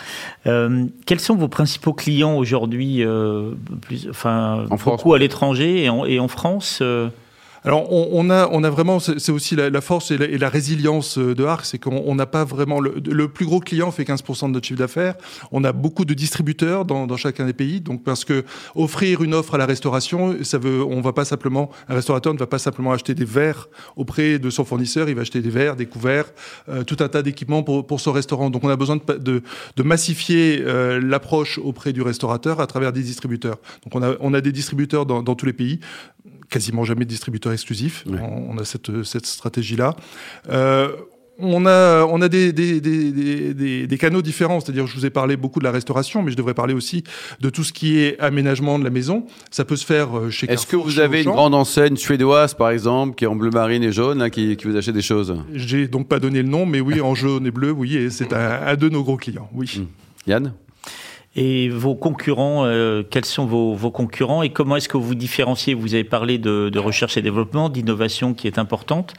Euh, 0.48 0.86
quels 1.06 1.20
sont 1.20 1.36
vos 1.36 1.46
principaux 1.46 1.92
clients 1.92 2.36
aujourd'hui, 2.36 3.04
euh, 3.04 3.52
plus, 3.82 4.08
enfin, 4.10 4.66
En 4.68 4.76
France. 4.78 4.96
beaucoup 4.96 5.14
à 5.14 5.18
l'étranger 5.20 5.84
et 5.84 5.88
en, 5.88 6.04
et 6.04 6.18
en 6.18 6.26
France 6.26 6.80
euh, 6.82 7.08
Alors, 7.62 7.92
on, 7.92 8.30
a, 8.30 8.48
on 8.52 8.64
a 8.64 8.70
vraiment, 8.70 9.00
c'est 9.00 9.32
aussi 9.32 9.54
la, 9.54 9.80
force 9.82 10.10
et 10.12 10.38
la, 10.38 10.48
résilience 10.48 11.18
euh, 11.18 11.34
de 11.34 11.44
Arc, 11.44 11.66
c'est 11.66 11.78
qu'on 11.78 12.02
on 12.06 12.14
n'a 12.14 12.24
pas 12.24 12.44
vraiment 12.44 12.80
le, 12.80 13.28
plus 13.28 13.44
gros 13.44 13.60
client 13.60 13.90
fait 13.90 14.04
15% 14.04 14.46
de 14.46 14.52
notre 14.52 14.66
chiffre 14.66 14.78
d'affaires. 14.78 15.14
On 15.52 15.62
a 15.64 15.72
beaucoup 15.72 16.06
de 16.06 16.14
distributeurs 16.14 16.86
dans, 16.86 17.16
chacun 17.16 17.44
des 17.44 17.52
pays, 17.52 17.82
donc 17.82 18.02
parce 18.02 18.24
que 18.24 18.44
offrir 18.74 19.22
une 19.22 19.34
offre 19.34 19.56
à 19.56 19.58
la 19.58 19.66
restauration, 19.66 20.36
ça 20.42 20.56
veut, 20.56 20.82
on 20.82 21.02
va 21.02 21.12
pas 21.12 21.26
simplement, 21.26 21.70
un 21.88 21.94
restaurateur 21.94 22.32
ne 22.32 22.38
va 22.38 22.46
pas 22.46 22.58
simplement 22.58 22.92
acheter 22.92 23.14
des 23.14 23.26
verres 23.26 23.68
auprès 23.94 24.38
de 24.38 24.48
son 24.48 24.64
fournisseur, 24.64 25.10
il 25.10 25.14
va 25.14 25.20
acheter 25.20 25.42
des 25.42 25.50
verres, 25.50 25.76
des 25.76 25.86
couverts, 25.86 26.32
euh, 26.70 26.82
tout 26.82 26.96
un 27.00 27.08
tas 27.08 27.22
d'équipements 27.22 27.62
pour, 27.62 27.86
pour 27.86 28.00
son 28.00 28.12
restaurant. 28.12 28.48
Donc, 28.48 28.64
on 28.64 28.70
a 28.70 28.76
besoin 28.76 28.96
de, 28.96 29.42
de, 29.76 29.82
massifier 29.82 30.62
euh, 30.64 30.98
l'approche 30.98 31.58
auprès 31.58 31.92
du 31.92 32.00
restaurateur 32.00 32.60
à 32.60 32.66
travers 32.66 32.92
des 32.92 33.02
distributeurs. 33.02 33.58
Donc, 33.84 33.94
on 33.94 34.02
a, 34.02 34.14
on 34.20 34.32
a 34.32 34.40
des 34.40 34.52
distributeurs 34.52 35.04
dans, 35.04 35.22
dans 35.22 35.34
tous 35.34 35.46
les 35.46 35.52
pays 35.52 35.80
quasiment 36.50 36.84
jamais 36.84 37.04
de 37.04 37.10
exclusif. 37.52 38.04
On, 38.08 38.54
on 38.54 38.58
a 38.58 38.64
cette, 38.64 39.02
cette 39.04 39.26
stratégie-là. 39.26 39.96
Euh, 40.50 40.88
on 41.42 41.64
a, 41.66 42.04
on 42.04 42.20
a 42.20 42.28
des, 42.28 42.52
des, 42.52 42.80
des, 42.82 43.86
des- 43.86 43.98
canaux 43.98 44.20
différents, 44.22 44.60
c'est-à-dire 44.60 44.86
je 44.86 44.94
vous 44.94 45.06
ai 45.06 45.10
parlé 45.10 45.36
beaucoup 45.38 45.58
de 45.58 45.64
la 45.64 45.70
restauration, 45.70 46.22
mais 46.22 46.30
je 46.32 46.36
devrais 46.36 46.52
parler 46.54 46.74
aussi 46.74 47.02
de 47.40 47.48
tout 47.48 47.64
ce 47.64 47.72
qui 47.72 47.98
est 47.98 48.18
aménagement 48.20 48.78
de 48.78 48.84
la 48.84 48.90
maison. 48.90 49.24
Ça 49.50 49.64
peut 49.64 49.76
se 49.76 49.86
faire 49.86 50.16
euh, 50.18 50.30
chez 50.30 50.50
Est-ce 50.50 50.66
que 50.66 50.76
vous 50.76 50.98
avez 51.00 51.22
une 51.22 51.30
grande 51.30 51.54
enseigne 51.54 51.96
suédoise, 51.96 52.52
par 52.54 52.70
exemple, 52.70 53.14
qui 53.14 53.24
est 53.24 53.26
en 53.26 53.36
bleu 53.36 53.50
marine 53.50 53.82
et 53.82 53.92
jaune, 53.92 54.28
qui, 54.30 54.56
qui 54.56 54.66
vous 54.66 54.76
achète 54.76 54.94
des 54.94 55.02
choses? 55.02 55.34
J'ai 55.54 55.88
donc 55.88 56.08
pas 56.08 56.18
donné 56.18 56.42
le 56.42 56.48
nom, 56.48 56.66
mais 56.66 56.80
oui, 56.80 57.00
en 57.00 57.14
jaune 57.22 57.46
et 57.46 57.50
bleu, 57.50 57.70
oui, 57.70 57.96
et 57.96 58.10
c'est 58.10 58.32
un, 58.34 58.60
un 58.66 58.76
de 58.76 58.88
nos 58.88 59.02
gros 59.02 59.16
clients, 59.16 59.48
oui. 59.54 59.70
Mm. 59.78 60.30
Yann? 60.30 60.52
Et 61.36 61.68
vos 61.68 61.94
concurrents, 61.94 62.64
euh, 62.64 63.04
quels 63.08 63.24
sont 63.24 63.46
vos, 63.46 63.74
vos 63.74 63.92
concurrents 63.92 64.42
et 64.42 64.50
comment 64.50 64.74
est-ce 64.76 64.88
que 64.88 64.96
vous 64.96 65.04
vous 65.04 65.14
différenciez? 65.14 65.74
Vous 65.74 65.94
avez 65.94 66.02
parlé 66.02 66.38
de, 66.38 66.70
de 66.70 66.78
recherche 66.80 67.16
et 67.16 67.22
développement, 67.22 67.68
d'innovation 67.68 68.34
qui 68.34 68.48
est 68.48 68.58
importante. 68.58 69.14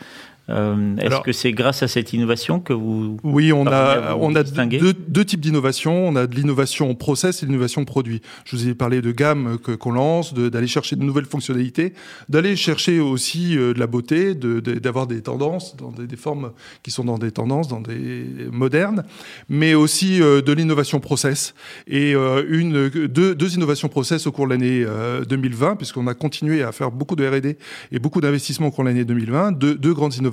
Euh, 0.50 0.98
est-ce 0.98 1.22
que 1.22 1.32
c'est 1.32 1.52
grâce 1.54 1.82
à 1.84 1.88
cette 1.88 2.12
innovation 2.14 2.60
que 2.60 2.74
vous... 2.74 3.18
Oui, 3.24 3.54
on 3.54 3.66
a, 3.68 4.16
on 4.20 4.36
a 4.36 4.44
deux, 4.80 4.94
deux 4.94 5.24
types 5.24 5.40
d'innovation. 5.40 6.08
On 6.10 6.16
a 6.16 6.28
de 6.28 6.36
l'innovation 6.36 6.94
process 6.96 7.42
et 7.42 7.46
l'innovation 7.46 7.86
produit. 7.86 8.22
Je 8.46 8.56
vous 8.56 8.68
ai 8.68 8.74
parlé 8.74 9.02
de 9.02 9.12
gamme 9.12 9.58
que- 9.64 9.72
qu'on 9.72 9.92
lance, 9.92 10.34
d'aller 10.34 10.68
chercher 10.68 10.96
de 10.96 11.04
nouvelles 11.04 11.26
fonctionnalités, 11.26 11.94
d'aller 12.28 12.56
chercher 12.56 13.00
aussi 13.00 13.58
euh, 13.58 13.74
de 13.74 13.80
la 13.80 13.88
beauté, 13.88 14.34
de- 14.36 14.60
de- 14.60 14.74
d'avoir 14.80 15.08
des 15.08 15.22
tendances, 15.22 15.78
dans 15.78 15.92
des, 15.92 16.08
des 16.08 16.18
formes 16.18 16.52
qui 16.84 16.92
sont 16.92 17.04
dans 17.06 17.18
des 17.18 17.32
tendances, 17.32 17.68
dans 17.68 17.80
des 17.82 18.26
modernes, 18.52 19.04
mais 19.48 19.74
aussi 19.76 20.22
euh, 20.22 20.42
de 20.42 20.52
l'innovation 20.52 21.00
process. 21.00 21.54
Et 21.88 22.14
une, 22.14 22.90
deux, 22.90 23.36
deux 23.36 23.54
innovations 23.56 23.88
process 23.90 24.28
au 24.28 24.32
cours 24.32 24.46
de 24.48 24.52
l'année 24.52 24.84
euh, 24.86 25.24
2020, 25.24 25.76
puisqu'on 25.78 26.08
a 26.08 26.14
continué 26.14 26.64
à 26.64 26.72
faire 26.72 26.92
beaucoup 26.92 27.16
de 27.16 27.26
R&D 27.28 27.58
et 27.92 28.00
beaucoup 28.00 28.22
d'investissements 28.22 28.68
au 28.68 28.72
cours 28.72 28.84
de 28.84 28.90
l'année 28.90 29.06
2020. 29.06 29.52
Deux, 29.54 29.76
deux 29.76 29.94
grandes 29.94 30.16
innovations. 30.16 30.31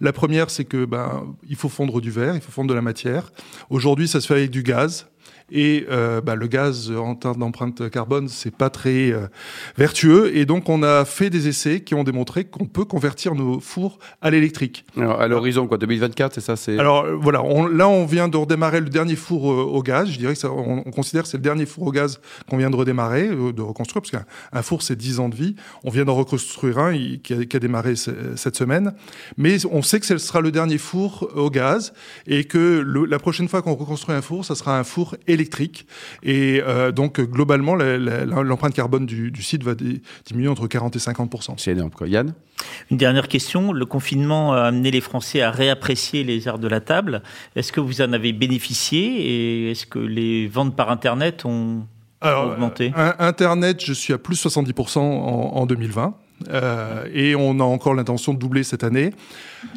La 0.00 0.12
première, 0.12 0.50
c'est 0.50 0.64
que 0.64 0.84
ben, 0.84 1.34
il 1.48 1.56
faut 1.56 1.68
fondre 1.68 2.00
du 2.00 2.10
verre, 2.10 2.34
il 2.34 2.40
faut 2.40 2.52
fondre 2.52 2.68
de 2.68 2.74
la 2.74 2.82
matière. 2.82 3.32
Aujourd'hui, 3.70 4.08
ça 4.08 4.20
se 4.20 4.26
fait 4.26 4.34
avec 4.34 4.50
du 4.50 4.62
gaz. 4.62 5.06
Et 5.52 5.86
euh, 5.90 6.20
bah, 6.20 6.34
le 6.34 6.46
gaz, 6.48 6.90
en 6.90 7.14
termes 7.14 7.38
d'empreinte 7.38 7.88
carbone, 7.90 8.28
c'est 8.28 8.54
pas 8.54 8.68
très 8.68 9.12
euh, 9.12 9.28
vertueux. 9.76 10.36
Et 10.36 10.44
donc, 10.44 10.68
on 10.68 10.82
a 10.82 11.04
fait 11.04 11.30
des 11.30 11.48
essais 11.48 11.80
qui 11.80 11.94
ont 11.94 12.04
démontré 12.04 12.44
qu'on 12.44 12.66
peut 12.66 12.84
convertir 12.84 13.34
nos 13.34 13.60
fours 13.60 13.98
à 14.22 14.30
l'électrique. 14.30 14.84
Alors, 14.96 15.20
À 15.20 15.28
l'horizon, 15.28 15.66
quoi, 15.68 15.78
2024, 15.78 16.34
c'est 16.34 16.40
ça 16.40 16.56
c'est... 16.56 16.78
Alors 16.78 17.04
euh, 17.04 17.14
voilà, 17.14 17.42
on, 17.44 17.66
là 17.66 17.88
on 17.88 18.06
vient 18.06 18.28
de 18.28 18.36
redémarrer 18.36 18.80
le 18.80 18.88
dernier 18.88 19.14
four 19.16 19.52
euh, 19.52 19.62
au 19.62 19.82
gaz. 19.82 20.10
Je 20.10 20.18
dirais 20.18 20.32
que 20.34 20.38
ça, 20.40 20.50
on, 20.50 20.82
on 20.84 20.90
considère 20.90 21.22
que 21.22 21.28
c'est 21.28 21.36
le 21.36 21.42
dernier 21.42 21.66
four 21.66 21.84
au 21.86 21.92
gaz 21.92 22.20
qu'on 22.50 22.56
vient 22.56 22.70
de 22.70 22.76
redémarrer, 22.76 23.28
de 23.28 23.62
reconstruire, 23.62 24.02
parce 24.02 24.10
qu'un 24.10 24.24
un 24.52 24.62
four 24.62 24.82
c'est 24.82 24.96
10 24.96 25.20
ans 25.20 25.28
de 25.28 25.36
vie. 25.36 25.54
On 25.84 25.90
vient 25.90 26.04
d'en 26.04 26.14
reconstruire 26.14 26.78
un 26.78 26.92
il- 26.92 27.20
qui, 27.20 27.34
a, 27.34 27.44
qui 27.44 27.56
a 27.56 27.60
démarré 27.60 27.94
ce- 27.96 28.10
cette 28.36 28.56
semaine, 28.56 28.94
mais 29.36 29.64
on 29.70 29.82
sait 29.82 30.00
que 30.00 30.06
ce 30.06 30.18
sera 30.18 30.40
le 30.40 30.50
dernier 30.50 30.78
four 30.78 31.30
au 31.36 31.50
gaz 31.50 31.92
et 32.26 32.44
que 32.44 32.82
le- 32.84 33.04
la 33.04 33.18
prochaine 33.18 33.48
fois 33.48 33.62
qu'on 33.62 33.74
reconstruit 33.74 34.14
un 34.14 34.22
four, 34.22 34.44
ça 34.44 34.54
sera 34.56 34.78
un 34.78 34.84
four 34.84 35.14
électrique. 35.28 35.35
Et 36.22 36.62
euh, 36.66 36.92
donc 36.92 37.20
globalement, 37.20 37.74
l'empreinte 37.74 38.74
carbone 38.74 39.06
du, 39.06 39.30
du 39.30 39.42
site 39.42 39.62
va 39.62 39.74
diminuer 40.24 40.48
entre 40.48 40.66
40 40.66 40.96
et 40.96 40.98
50 40.98 41.54
C'est 41.58 41.72
énorme, 41.72 41.90
quoi. 41.90 42.08
Yann? 42.08 42.34
Une 42.90 42.96
dernière 42.96 43.28
question. 43.28 43.72
Le 43.72 43.86
confinement 43.86 44.52
a 44.54 44.62
amené 44.62 44.90
les 44.90 45.00
Français 45.00 45.42
à 45.42 45.50
réapprécier 45.50 46.24
les 46.24 46.48
arts 46.48 46.58
de 46.58 46.68
la 46.68 46.80
table. 46.80 47.22
Est-ce 47.54 47.72
que 47.72 47.80
vous 47.80 48.00
en 48.00 48.12
avez 48.12 48.32
bénéficié 48.32 49.00
et 49.20 49.70
est-ce 49.72 49.86
que 49.86 49.98
les 49.98 50.46
ventes 50.48 50.74
par 50.76 50.90
Internet 50.90 51.44
ont 51.44 51.84
Alors, 52.20 52.52
augmenté? 52.52 52.92
euh, 52.96 53.12
Internet, 53.18 53.84
je 53.84 53.92
suis 53.92 54.12
à 54.12 54.18
plus 54.18 54.44
70% 54.44 54.98
en, 54.98 55.02
en 55.02 55.66
2020. 55.66 56.14
Euh, 56.50 57.06
et 57.14 57.34
on 57.34 57.60
a 57.60 57.64
encore 57.64 57.94
l'intention 57.94 58.34
de 58.34 58.38
doubler 58.38 58.62
cette 58.62 58.84
année. 58.84 59.12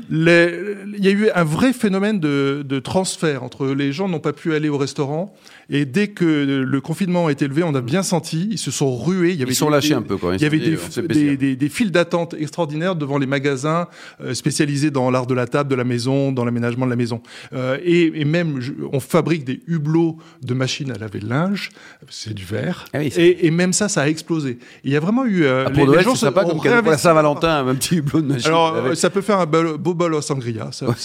Les- 0.10 0.75
Il 0.98 1.05
y 1.05 1.08
a 1.08 1.12
eu 1.12 1.29
un 1.34 1.43
vrai 1.43 1.72
phénomène 1.72 2.19
de, 2.19 2.65
de 2.67 2.79
transfert 2.79 3.43
entre 3.43 3.67
les 3.67 3.93
gens 3.93 4.10
n'ont 4.10 4.19
pas 4.19 4.34
pu 4.34 4.53
aller 4.53 4.67
au 4.69 4.77
restaurant 4.77 5.34
et 5.69 5.86
dès 5.86 6.08
que 6.10 6.25
le 6.67 6.81
confinement 6.81 7.27
a 7.27 7.31
été 7.31 7.48
levé, 7.48 7.62
on 7.63 7.74
a 7.75 7.81
bien 7.81 8.01
senti, 8.03 8.50
ils 8.51 8.58
se 8.58 8.72
sont 8.72 8.98
rués. 8.98 9.31
Il 9.34 9.39
y 9.39 9.43
avait 9.43 9.51
Ils 9.51 9.55
sont 9.55 9.67
des- 9.67 9.74
lâchés 9.74 9.93
un 9.93 10.01
peu, 10.01 10.17
quoi. 10.17 10.36
il 10.36 10.41
y 10.41 10.46
avait 10.46 10.58
des, 10.58 10.72
dit, 10.72 10.77
des, 10.96 11.01
plaisir. 11.03 11.38
des- 11.38 11.55
des 11.55 11.69
files 11.69 11.91
d'attente 11.91 12.34
extraordinaires 12.38 12.96
devant 12.96 13.17
les 13.19 13.27
magasins 13.27 13.88
euh, 14.22 14.34
spécialisés 14.34 14.89
dans 14.91 15.10
l'art 15.12 15.27
de 15.27 15.34
la 15.36 15.46
table, 15.48 15.69
de 15.69 15.75
la 15.75 15.84
maison, 15.84 16.31
dans 16.31 16.43
l'aménagement 16.43 16.86
de 16.86 16.89
la 16.89 16.96
maison. 16.96 17.22
Euh, 17.53 17.77
et, 17.84 18.12
et 18.19 18.25
même, 18.25 18.60
on 18.91 19.00
fabrique 19.00 19.46
des 19.46 19.62
hublots 19.67 20.17
de 20.43 20.53
machines 20.55 20.91
à 20.91 20.98
laver 20.98 21.19
le 21.19 21.29
linge, 21.29 21.69
c'est 22.10 22.34
du 22.34 22.43
verre. 22.46 22.86
Ah 22.93 23.00
oui, 23.00 23.13
et, 23.15 23.46
et 23.46 23.51
même 23.51 23.72
ça, 23.74 23.88
ça 23.89 24.01
a 24.01 24.08
explosé. 24.08 24.58
Il 24.84 24.91
y 24.91 24.96
a 24.98 25.00
vraiment 25.00 25.25
eu... 25.25 25.43
euh, 25.43 25.65
Ah, 25.67 25.69
les- 25.69 25.75
Pour 25.75 25.86
les 25.86 25.91
Noël, 25.93 26.03
gens 26.03 26.15
c'est 26.15 26.25
sympa 26.25 26.43
comme 26.46 26.55
pour 26.58 26.65
la. 26.65 26.98
Saint-Valentin, 26.98 27.67
un 27.67 27.75
petit 27.75 27.98
hublot 27.98 28.22
de 28.22 28.27
machine. 28.27 28.48
Alors, 28.48 28.75
Avec- 28.75 28.91
euh, 28.91 28.96
ça 28.96 29.10
peut 29.12 29.22
faire 29.22 29.39
un 29.39 29.46
bol 29.80 30.14
au 30.14 30.22
sangria. 30.22 30.70
Ça. 30.72 30.88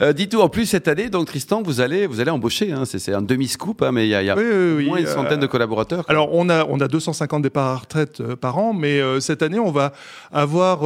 Euh, 0.00 0.12
Dites-tout, 0.12 0.40
en 0.40 0.48
plus, 0.48 0.66
cette 0.66 0.86
année, 0.86 1.08
donc 1.10 1.26
Tristan, 1.26 1.62
vous 1.62 1.80
allez, 1.80 2.06
vous 2.06 2.20
allez 2.20 2.30
embaucher. 2.30 2.70
Hein, 2.70 2.84
c'est 2.84 3.12
un 3.12 3.22
demi-scoop, 3.22 3.82
hein, 3.82 3.90
mais 3.90 4.06
il 4.06 4.10
y 4.10 4.14
a, 4.14 4.22
y 4.22 4.30
a 4.30 4.36
Oui, 4.36 4.44
oui, 4.44 4.72
oui, 4.76 4.84
au 4.84 4.88
moins 4.90 4.98
une 4.98 5.06
euh, 5.06 5.12
centaine 5.12 5.40
de 5.40 5.48
collaborateurs. 5.48 6.04
quoi. 6.06 6.12
Alors, 6.12 6.32
on 6.32 6.48
a, 6.48 6.64
on 6.66 6.78
a 6.78 6.86
250 6.86 7.42
départs 7.42 7.66
à 7.66 7.72
la 7.72 7.76
retraite 7.78 8.20
euh, 8.20 8.36
par 8.36 8.58
an, 8.58 8.72
mais 8.72 9.00
cette 9.20 9.42
année, 9.42 9.58
on 9.58 9.72
va 9.72 9.92
avoir, 10.30 10.82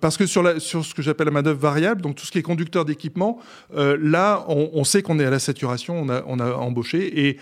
parce 0.00 0.16
que 0.16 0.24
sur, 0.24 0.42
la, 0.42 0.60
sur 0.60 0.82
ce 0.82 0.94
que 0.94 1.02
j'appelle 1.02 1.26
la 1.26 1.32
main-d'œuvre 1.32 1.60
variable, 1.60 2.00
donc 2.00 2.16
tout 2.16 2.24
ce 2.24 2.32
qui 2.32 2.38
est 2.38 2.42
conducteur 2.42 2.86
d'équipement, 2.86 3.38
là, 3.76 4.44
on, 4.48 4.70
on 4.72 4.84
sait 4.84 5.02
qu'on 5.02 5.18
est 5.18 5.24
à 5.26 5.30
la 5.30 5.38
saturation, 5.38 6.00
on 6.00 6.08
a, 6.08 6.22
on 6.26 6.38
a 6.40 6.52
embauché, 6.54 7.26
et 7.26 7.36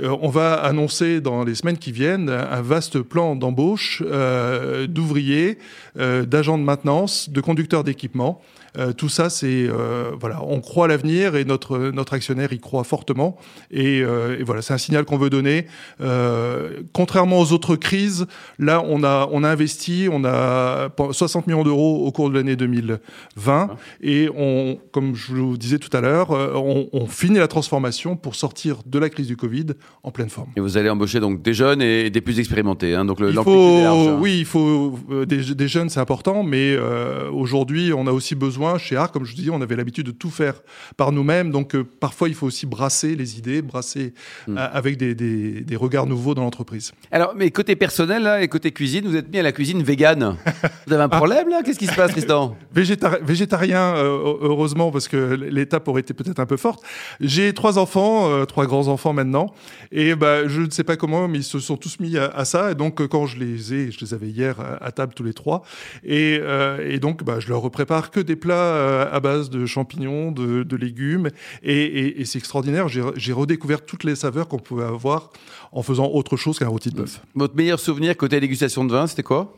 on 0.00 0.28
va 0.28 0.54
annoncer 0.54 1.20
dans 1.20 1.44
les 1.44 1.54
semaines 1.54 1.78
qui 1.78 1.92
viennent 1.92 2.28
un 2.30 2.62
vaste 2.62 3.00
plan 3.00 3.34
d'embauche 3.34 4.02
euh, 4.06 4.86
d'ouvriers, 4.86 5.58
euh, 5.98 6.24
d'agents 6.24 6.58
de 6.58 6.62
maintenance, 6.62 7.28
de 7.30 7.40
conducteurs 7.40 7.84
d'équipement. 7.84 8.40
Euh, 8.78 8.92
tout 8.92 9.08
ça, 9.08 9.30
c'est 9.30 9.66
euh, 9.68 10.12
voilà, 10.18 10.42
on 10.44 10.60
croit 10.60 10.84
à 10.84 10.88
l'avenir 10.88 11.34
et 11.34 11.44
notre 11.44 11.90
notre 11.90 12.14
actionnaire 12.14 12.52
y 12.52 12.60
croit 12.60 12.84
fortement. 12.84 13.36
Et, 13.70 14.00
euh, 14.02 14.38
et 14.38 14.44
voilà, 14.44 14.62
c'est 14.62 14.72
un 14.72 14.78
signal 14.78 15.04
qu'on 15.04 15.18
veut 15.18 15.30
donner. 15.30 15.66
Euh, 16.00 16.80
contrairement 16.92 17.40
aux 17.40 17.52
autres 17.52 17.76
crises, 17.76 18.26
là, 18.58 18.82
on 18.86 19.02
a 19.02 19.28
on 19.32 19.42
a 19.42 19.48
investi, 19.48 20.08
on 20.10 20.24
a 20.24 20.88
60 21.10 21.46
millions 21.46 21.64
d'euros 21.64 22.06
au 22.06 22.12
cours 22.12 22.30
de 22.30 22.34
l'année 22.36 22.56
2020, 22.56 23.70
et 24.02 24.28
on, 24.36 24.78
comme 24.92 25.14
je 25.14 25.34
vous 25.34 25.56
disais 25.56 25.78
tout 25.78 25.94
à 25.96 26.00
l'heure, 26.00 26.30
euh, 26.30 26.52
on, 26.54 26.88
on 26.92 27.06
finit 27.06 27.38
la 27.38 27.48
transformation 27.48 28.16
pour 28.16 28.36
sortir 28.36 28.78
de 28.86 28.98
la 28.98 29.10
crise 29.10 29.26
du 29.26 29.36
Covid 29.36 29.66
en 30.02 30.10
pleine 30.10 30.30
forme. 30.30 30.48
Et 30.56 30.60
vous 30.60 30.76
allez 30.78 30.88
embaucher 30.88 31.20
donc 31.20 31.42
des 31.42 31.52
jeunes 31.54 31.82
et 31.82 32.10
des 32.10 32.20
plus 32.20 32.38
expérimentés. 32.40 32.94
Hein, 32.94 33.04
donc 33.04 33.20
le 33.20 33.28
Il 33.30 33.34
l'amplitude 33.34 33.60
faut, 33.60 33.78
est 33.78 33.82
large, 33.82 34.06
hein. 34.08 34.18
oui, 34.20 34.38
il 34.38 34.44
faut 34.44 34.98
euh, 35.10 35.26
des, 35.26 35.54
des 35.54 35.68
jeunes, 35.68 35.90
c'est 35.90 36.00
important, 36.00 36.42
mais 36.42 36.74
euh, 36.74 37.30
aujourd'hui, 37.30 37.92
on 37.94 38.06
a 38.06 38.12
aussi 38.12 38.34
besoin 38.34 38.78
chez 38.78 38.96
Arc, 38.96 39.12
comme 39.12 39.24
je 39.24 39.34
vous 39.36 39.42
dis, 39.42 39.50
on 39.50 39.60
avait 39.60 39.76
l'habitude 39.76 40.06
de 40.06 40.10
tout 40.12 40.30
faire 40.30 40.54
par 40.96 41.12
nous-mêmes, 41.12 41.50
donc 41.50 41.74
euh, 41.74 41.84
parfois 42.00 42.28
il 42.28 42.34
faut 42.34 42.46
aussi 42.46 42.66
brasser 42.66 43.14
les 43.16 43.38
idées, 43.38 43.62
brasser 43.62 44.14
Hmm. 44.46 44.56
avec 44.56 44.96
des, 44.96 45.14
des- 45.14 45.60
des 45.60 45.76
regards 45.76 46.06
nouveaux 46.06 46.34
dans 46.34 46.42
l'entreprise. 46.42 46.92
Alors, 47.10 47.34
mais 47.36 47.50
côté 47.50 47.76
personnel 47.76 48.22
là, 48.22 48.42
et 48.42 48.48
côté 48.48 48.70
cuisine, 48.72 49.04
vous 49.06 49.16
êtes 49.16 49.30
mis 49.30 49.38
à 49.38 49.42
la 49.42 49.52
cuisine 49.52 49.82
végane. 49.82 50.36
Vous 50.86 50.92
avez 50.94 51.02
un 51.02 51.08
problème 51.08 51.48
là? 51.48 51.62
Qu'est-ce 51.64 51.78
qui 51.78 51.86
se 51.86 51.94
passe, 51.94 52.12
Tristan? 52.12 52.56
Végétar- 52.74 53.18
végétarien, 53.22 53.94
heureusement, 53.96 54.90
parce 54.90 55.08
que 55.08 55.16
l'étape 55.34 55.86
aurait 55.88 56.00
été 56.00 56.14
peut-être 56.14 56.40
un 56.40 56.46
peu 56.46 56.56
forte. 56.56 56.82
J'ai 57.20 57.52
trois 57.52 57.78
enfants, 57.78 58.44
trois 58.46 58.66
grands 58.66 58.88
enfants 58.88 59.12
maintenant, 59.12 59.52
et 59.92 60.14
bah, 60.14 60.46
je 60.48 60.62
ne 60.62 60.70
sais 60.70 60.84
pas 60.84 60.96
comment, 60.96 61.28
mais 61.28 61.38
ils 61.38 61.44
se 61.44 61.58
sont 61.58 61.76
tous 61.76 62.00
mis 62.00 62.16
à, 62.16 62.26
à 62.26 62.44
ça. 62.44 62.70
Et 62.72 62.74
donc, 62.74 63.06
quand 63.08 63.26
je 63.26 63.38
les 63.38 63.74
ai, 63.74 63.90
je 63.90 64.00
les 64.00 64.14
avais 64.14 64.28
hier 64.28 64.58
à, 64.60 64.82
à 64.84 64.92
table 64.92 65.14
tous 65.14 65.24
les 65.24 65.34
trois, 65.34 65.62
et, 66.04 66.38
euh, 66.40 66.86
et 66.90 66.98
donc, 66.98 67.24
bah, 67.24 67.40
je 67.40 67.48
leur 67.48 67.70
prépare 67.70 68.10
que 68.10 68.20
des 68.20 68.36
plats 68.36 68.54
euh, 68.54 69.08
à 69.12 69.20
base 69.20 69.50
de 69.50 69.66
champignons, 69.66 70.32
de, 70.32 70.62
de 70.62 70.76
légumes, 70.76 71.28
et, 71.62 71.82
et- 71.84 72.20
et 72.20 72.24
c'est 72.24 72.38
extraordinaire. 72.38 72.88
J'ai 72.88 73.02
j'ai 73.16 73.32
redécouvert 73.32 73.84
toutes 73.84 74.04
les 74.04 74.14
saveurs 74.16 74.48
qu'on 74.48 74.58
pouvait 74.58 74.84
avoir 74.84 75.30
en 75.72 75.82
faisant 75.82 76.08
autre 76.08 76.36
chose 76.36 76.58
qu'un 76.58 76.68
rôti 76.68 76.90
de 76.90 76.96
bœuf. 76.96 77.20
Votre 77.34 77.56
meilleur 77.56 77.78
souvenir 77.80 78.16
côté 78.16 78.40
dégustation 78.40 78.84
de 78.84 78.92
vin, 78.92 79.06
c'était 79.06 79.22
quoi? 79.22 79.56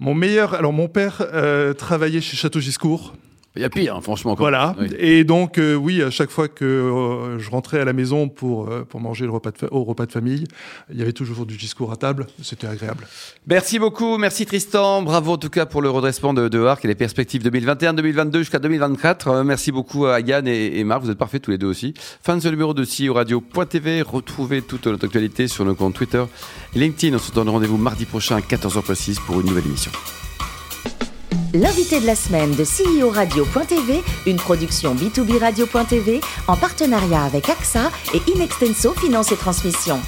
Mon 0.00 0.14
meilleur, 0.14 0.54
alors 0.54 0.72
mon 0.72 0.88
père 0.88 1.16
euh, 1.32 1.72
travaillait 1.74 2.20
chez 2.20 2.36
Château 2.36 2.60
Giscourt. 2.60 3.14
Il 3.56 3.62
y 3.62 3.64
a 3.64 3.70
pire, 3.70 3.96
hein, 3.96 4.00
franchement. 4.00 4.34
Voilà. 4.38 4.76
Oui. 4.78 4.88
Et 4.98 5.24
donc, 5.24 5.58
euh, 5.58 5.74
oui, 5.74 6.02
à 6.02 6.10
chaque 6.10 6.30
fois 6.30 6.48
que 6.48 6.64
euh, 6.64 7.38
je 7.38 7.50
rentrais 7.50 7.80
à 7.80 7.84
la 7.84 7.92
maison 7.92 8.28
pour, 8.28 8.68
euh, 8.68 8.84
pour 8.88 9.00
manger 9.00 9.24
le 9.24 9.32
repas 9.32 9.50
de 9.50 9.56
au 9.70 9.84
repas 9.84 10.06
de 10.06 10.12
famille, 10.12 10.44
il 10.92 10.98
y 10.98 11.02
avait 11.02 11.12
toujours 11.12 11.46
du 11.46 11.56
discours 11.56 11.90
à 11.90 11.96
table. 11.96 12.26
C'était 12.42 12.66
agréable. 12.66 13.06
Merci 13.46 13.78
beaucoup, 13.78 14.18
merci 14.18 14.46
Tristan. 14.46 15.02
Bravo 15.02 15.32
en 15.32 15.38
tout 15.38 15.48
cas 15.48 15.66
pour 15.66 15.82
le 15.82 15.90
redressement 15.90 16.34
de, 16.34 16.48
de 16.48 16.64
Arc 16.64 16.84
et 16.84 16.88
les 16.88 16.94
perspectives 16.94 17.42
2021-2022 17.48 18.38
jusqu'à 18.38 18.58
2024. 18.58 19.28
Euh, 19.28 19.44
merci 19.44 19.72
beaucoup 19.72 20.06
à 20.06 20.20
Yann 20.20 20.46
et, 20.46 20.78
et 20.78 20.84
Marc, 20.84 21.02
vous 21.02 21.10
êtes 21.10 21.18
parfaits 21.18 21.42
tous 21.42 21.50
les 21.50 21.58
deux 21.58 21.66
aussi. 21.66 21.94
Fin 22.22 22.36
de 22.36 22.42
ce 22.42 22.48
numéro 22.48 22.74
de 22.74 22.84
CEO 22.84 23.14
Radio.tv. 23.14 24.02
Retrouvez 24.02 24.62
toute 24.62 24.86
notre 24.86 25.06
actualité 25.06 25.48
sur 25.48 25.64
nos 25.64 25.74
comptes 25.74 25.94
Twitter 25.94 26.22
et 26.76 26.78
LinkedIn. 26.78 27.16
On 27.16 27.18
se 27.18 27.32
donne 27.32 27.48
rendez-vous 27.48 27.78
mardi 27.78 28.04
prochain 28.04 28.36
à 28.36 28.40
14h 28.40 28.82
précise 28.82 29.18
pour 29.20 29.40
une 29.40 29.46
nouvelle 29.46 29.66
émission. 29.66 29.90
L'invité 31.54 32.00
de 32.00 32.06
la 32.06 32.14
semaine 32.14 32.50
de 32.52 32.64
CEO 32.64 33.10
Radio.tv, 33.10 34.02
une 34.26 34.36
production 34.36 34.94
B2B 34.94 35.38
Radio.tv 35.38 36.20
en 36.46 36.56
partenariat 36.56 37.22
avec 37.22 37.48
AXA 37.48 37.90
et 38.14 38.20
Inextenso 38.34 38.92
Finance 38.92 39.32
et 39.32 39.36
Transmission. 39.36 39.98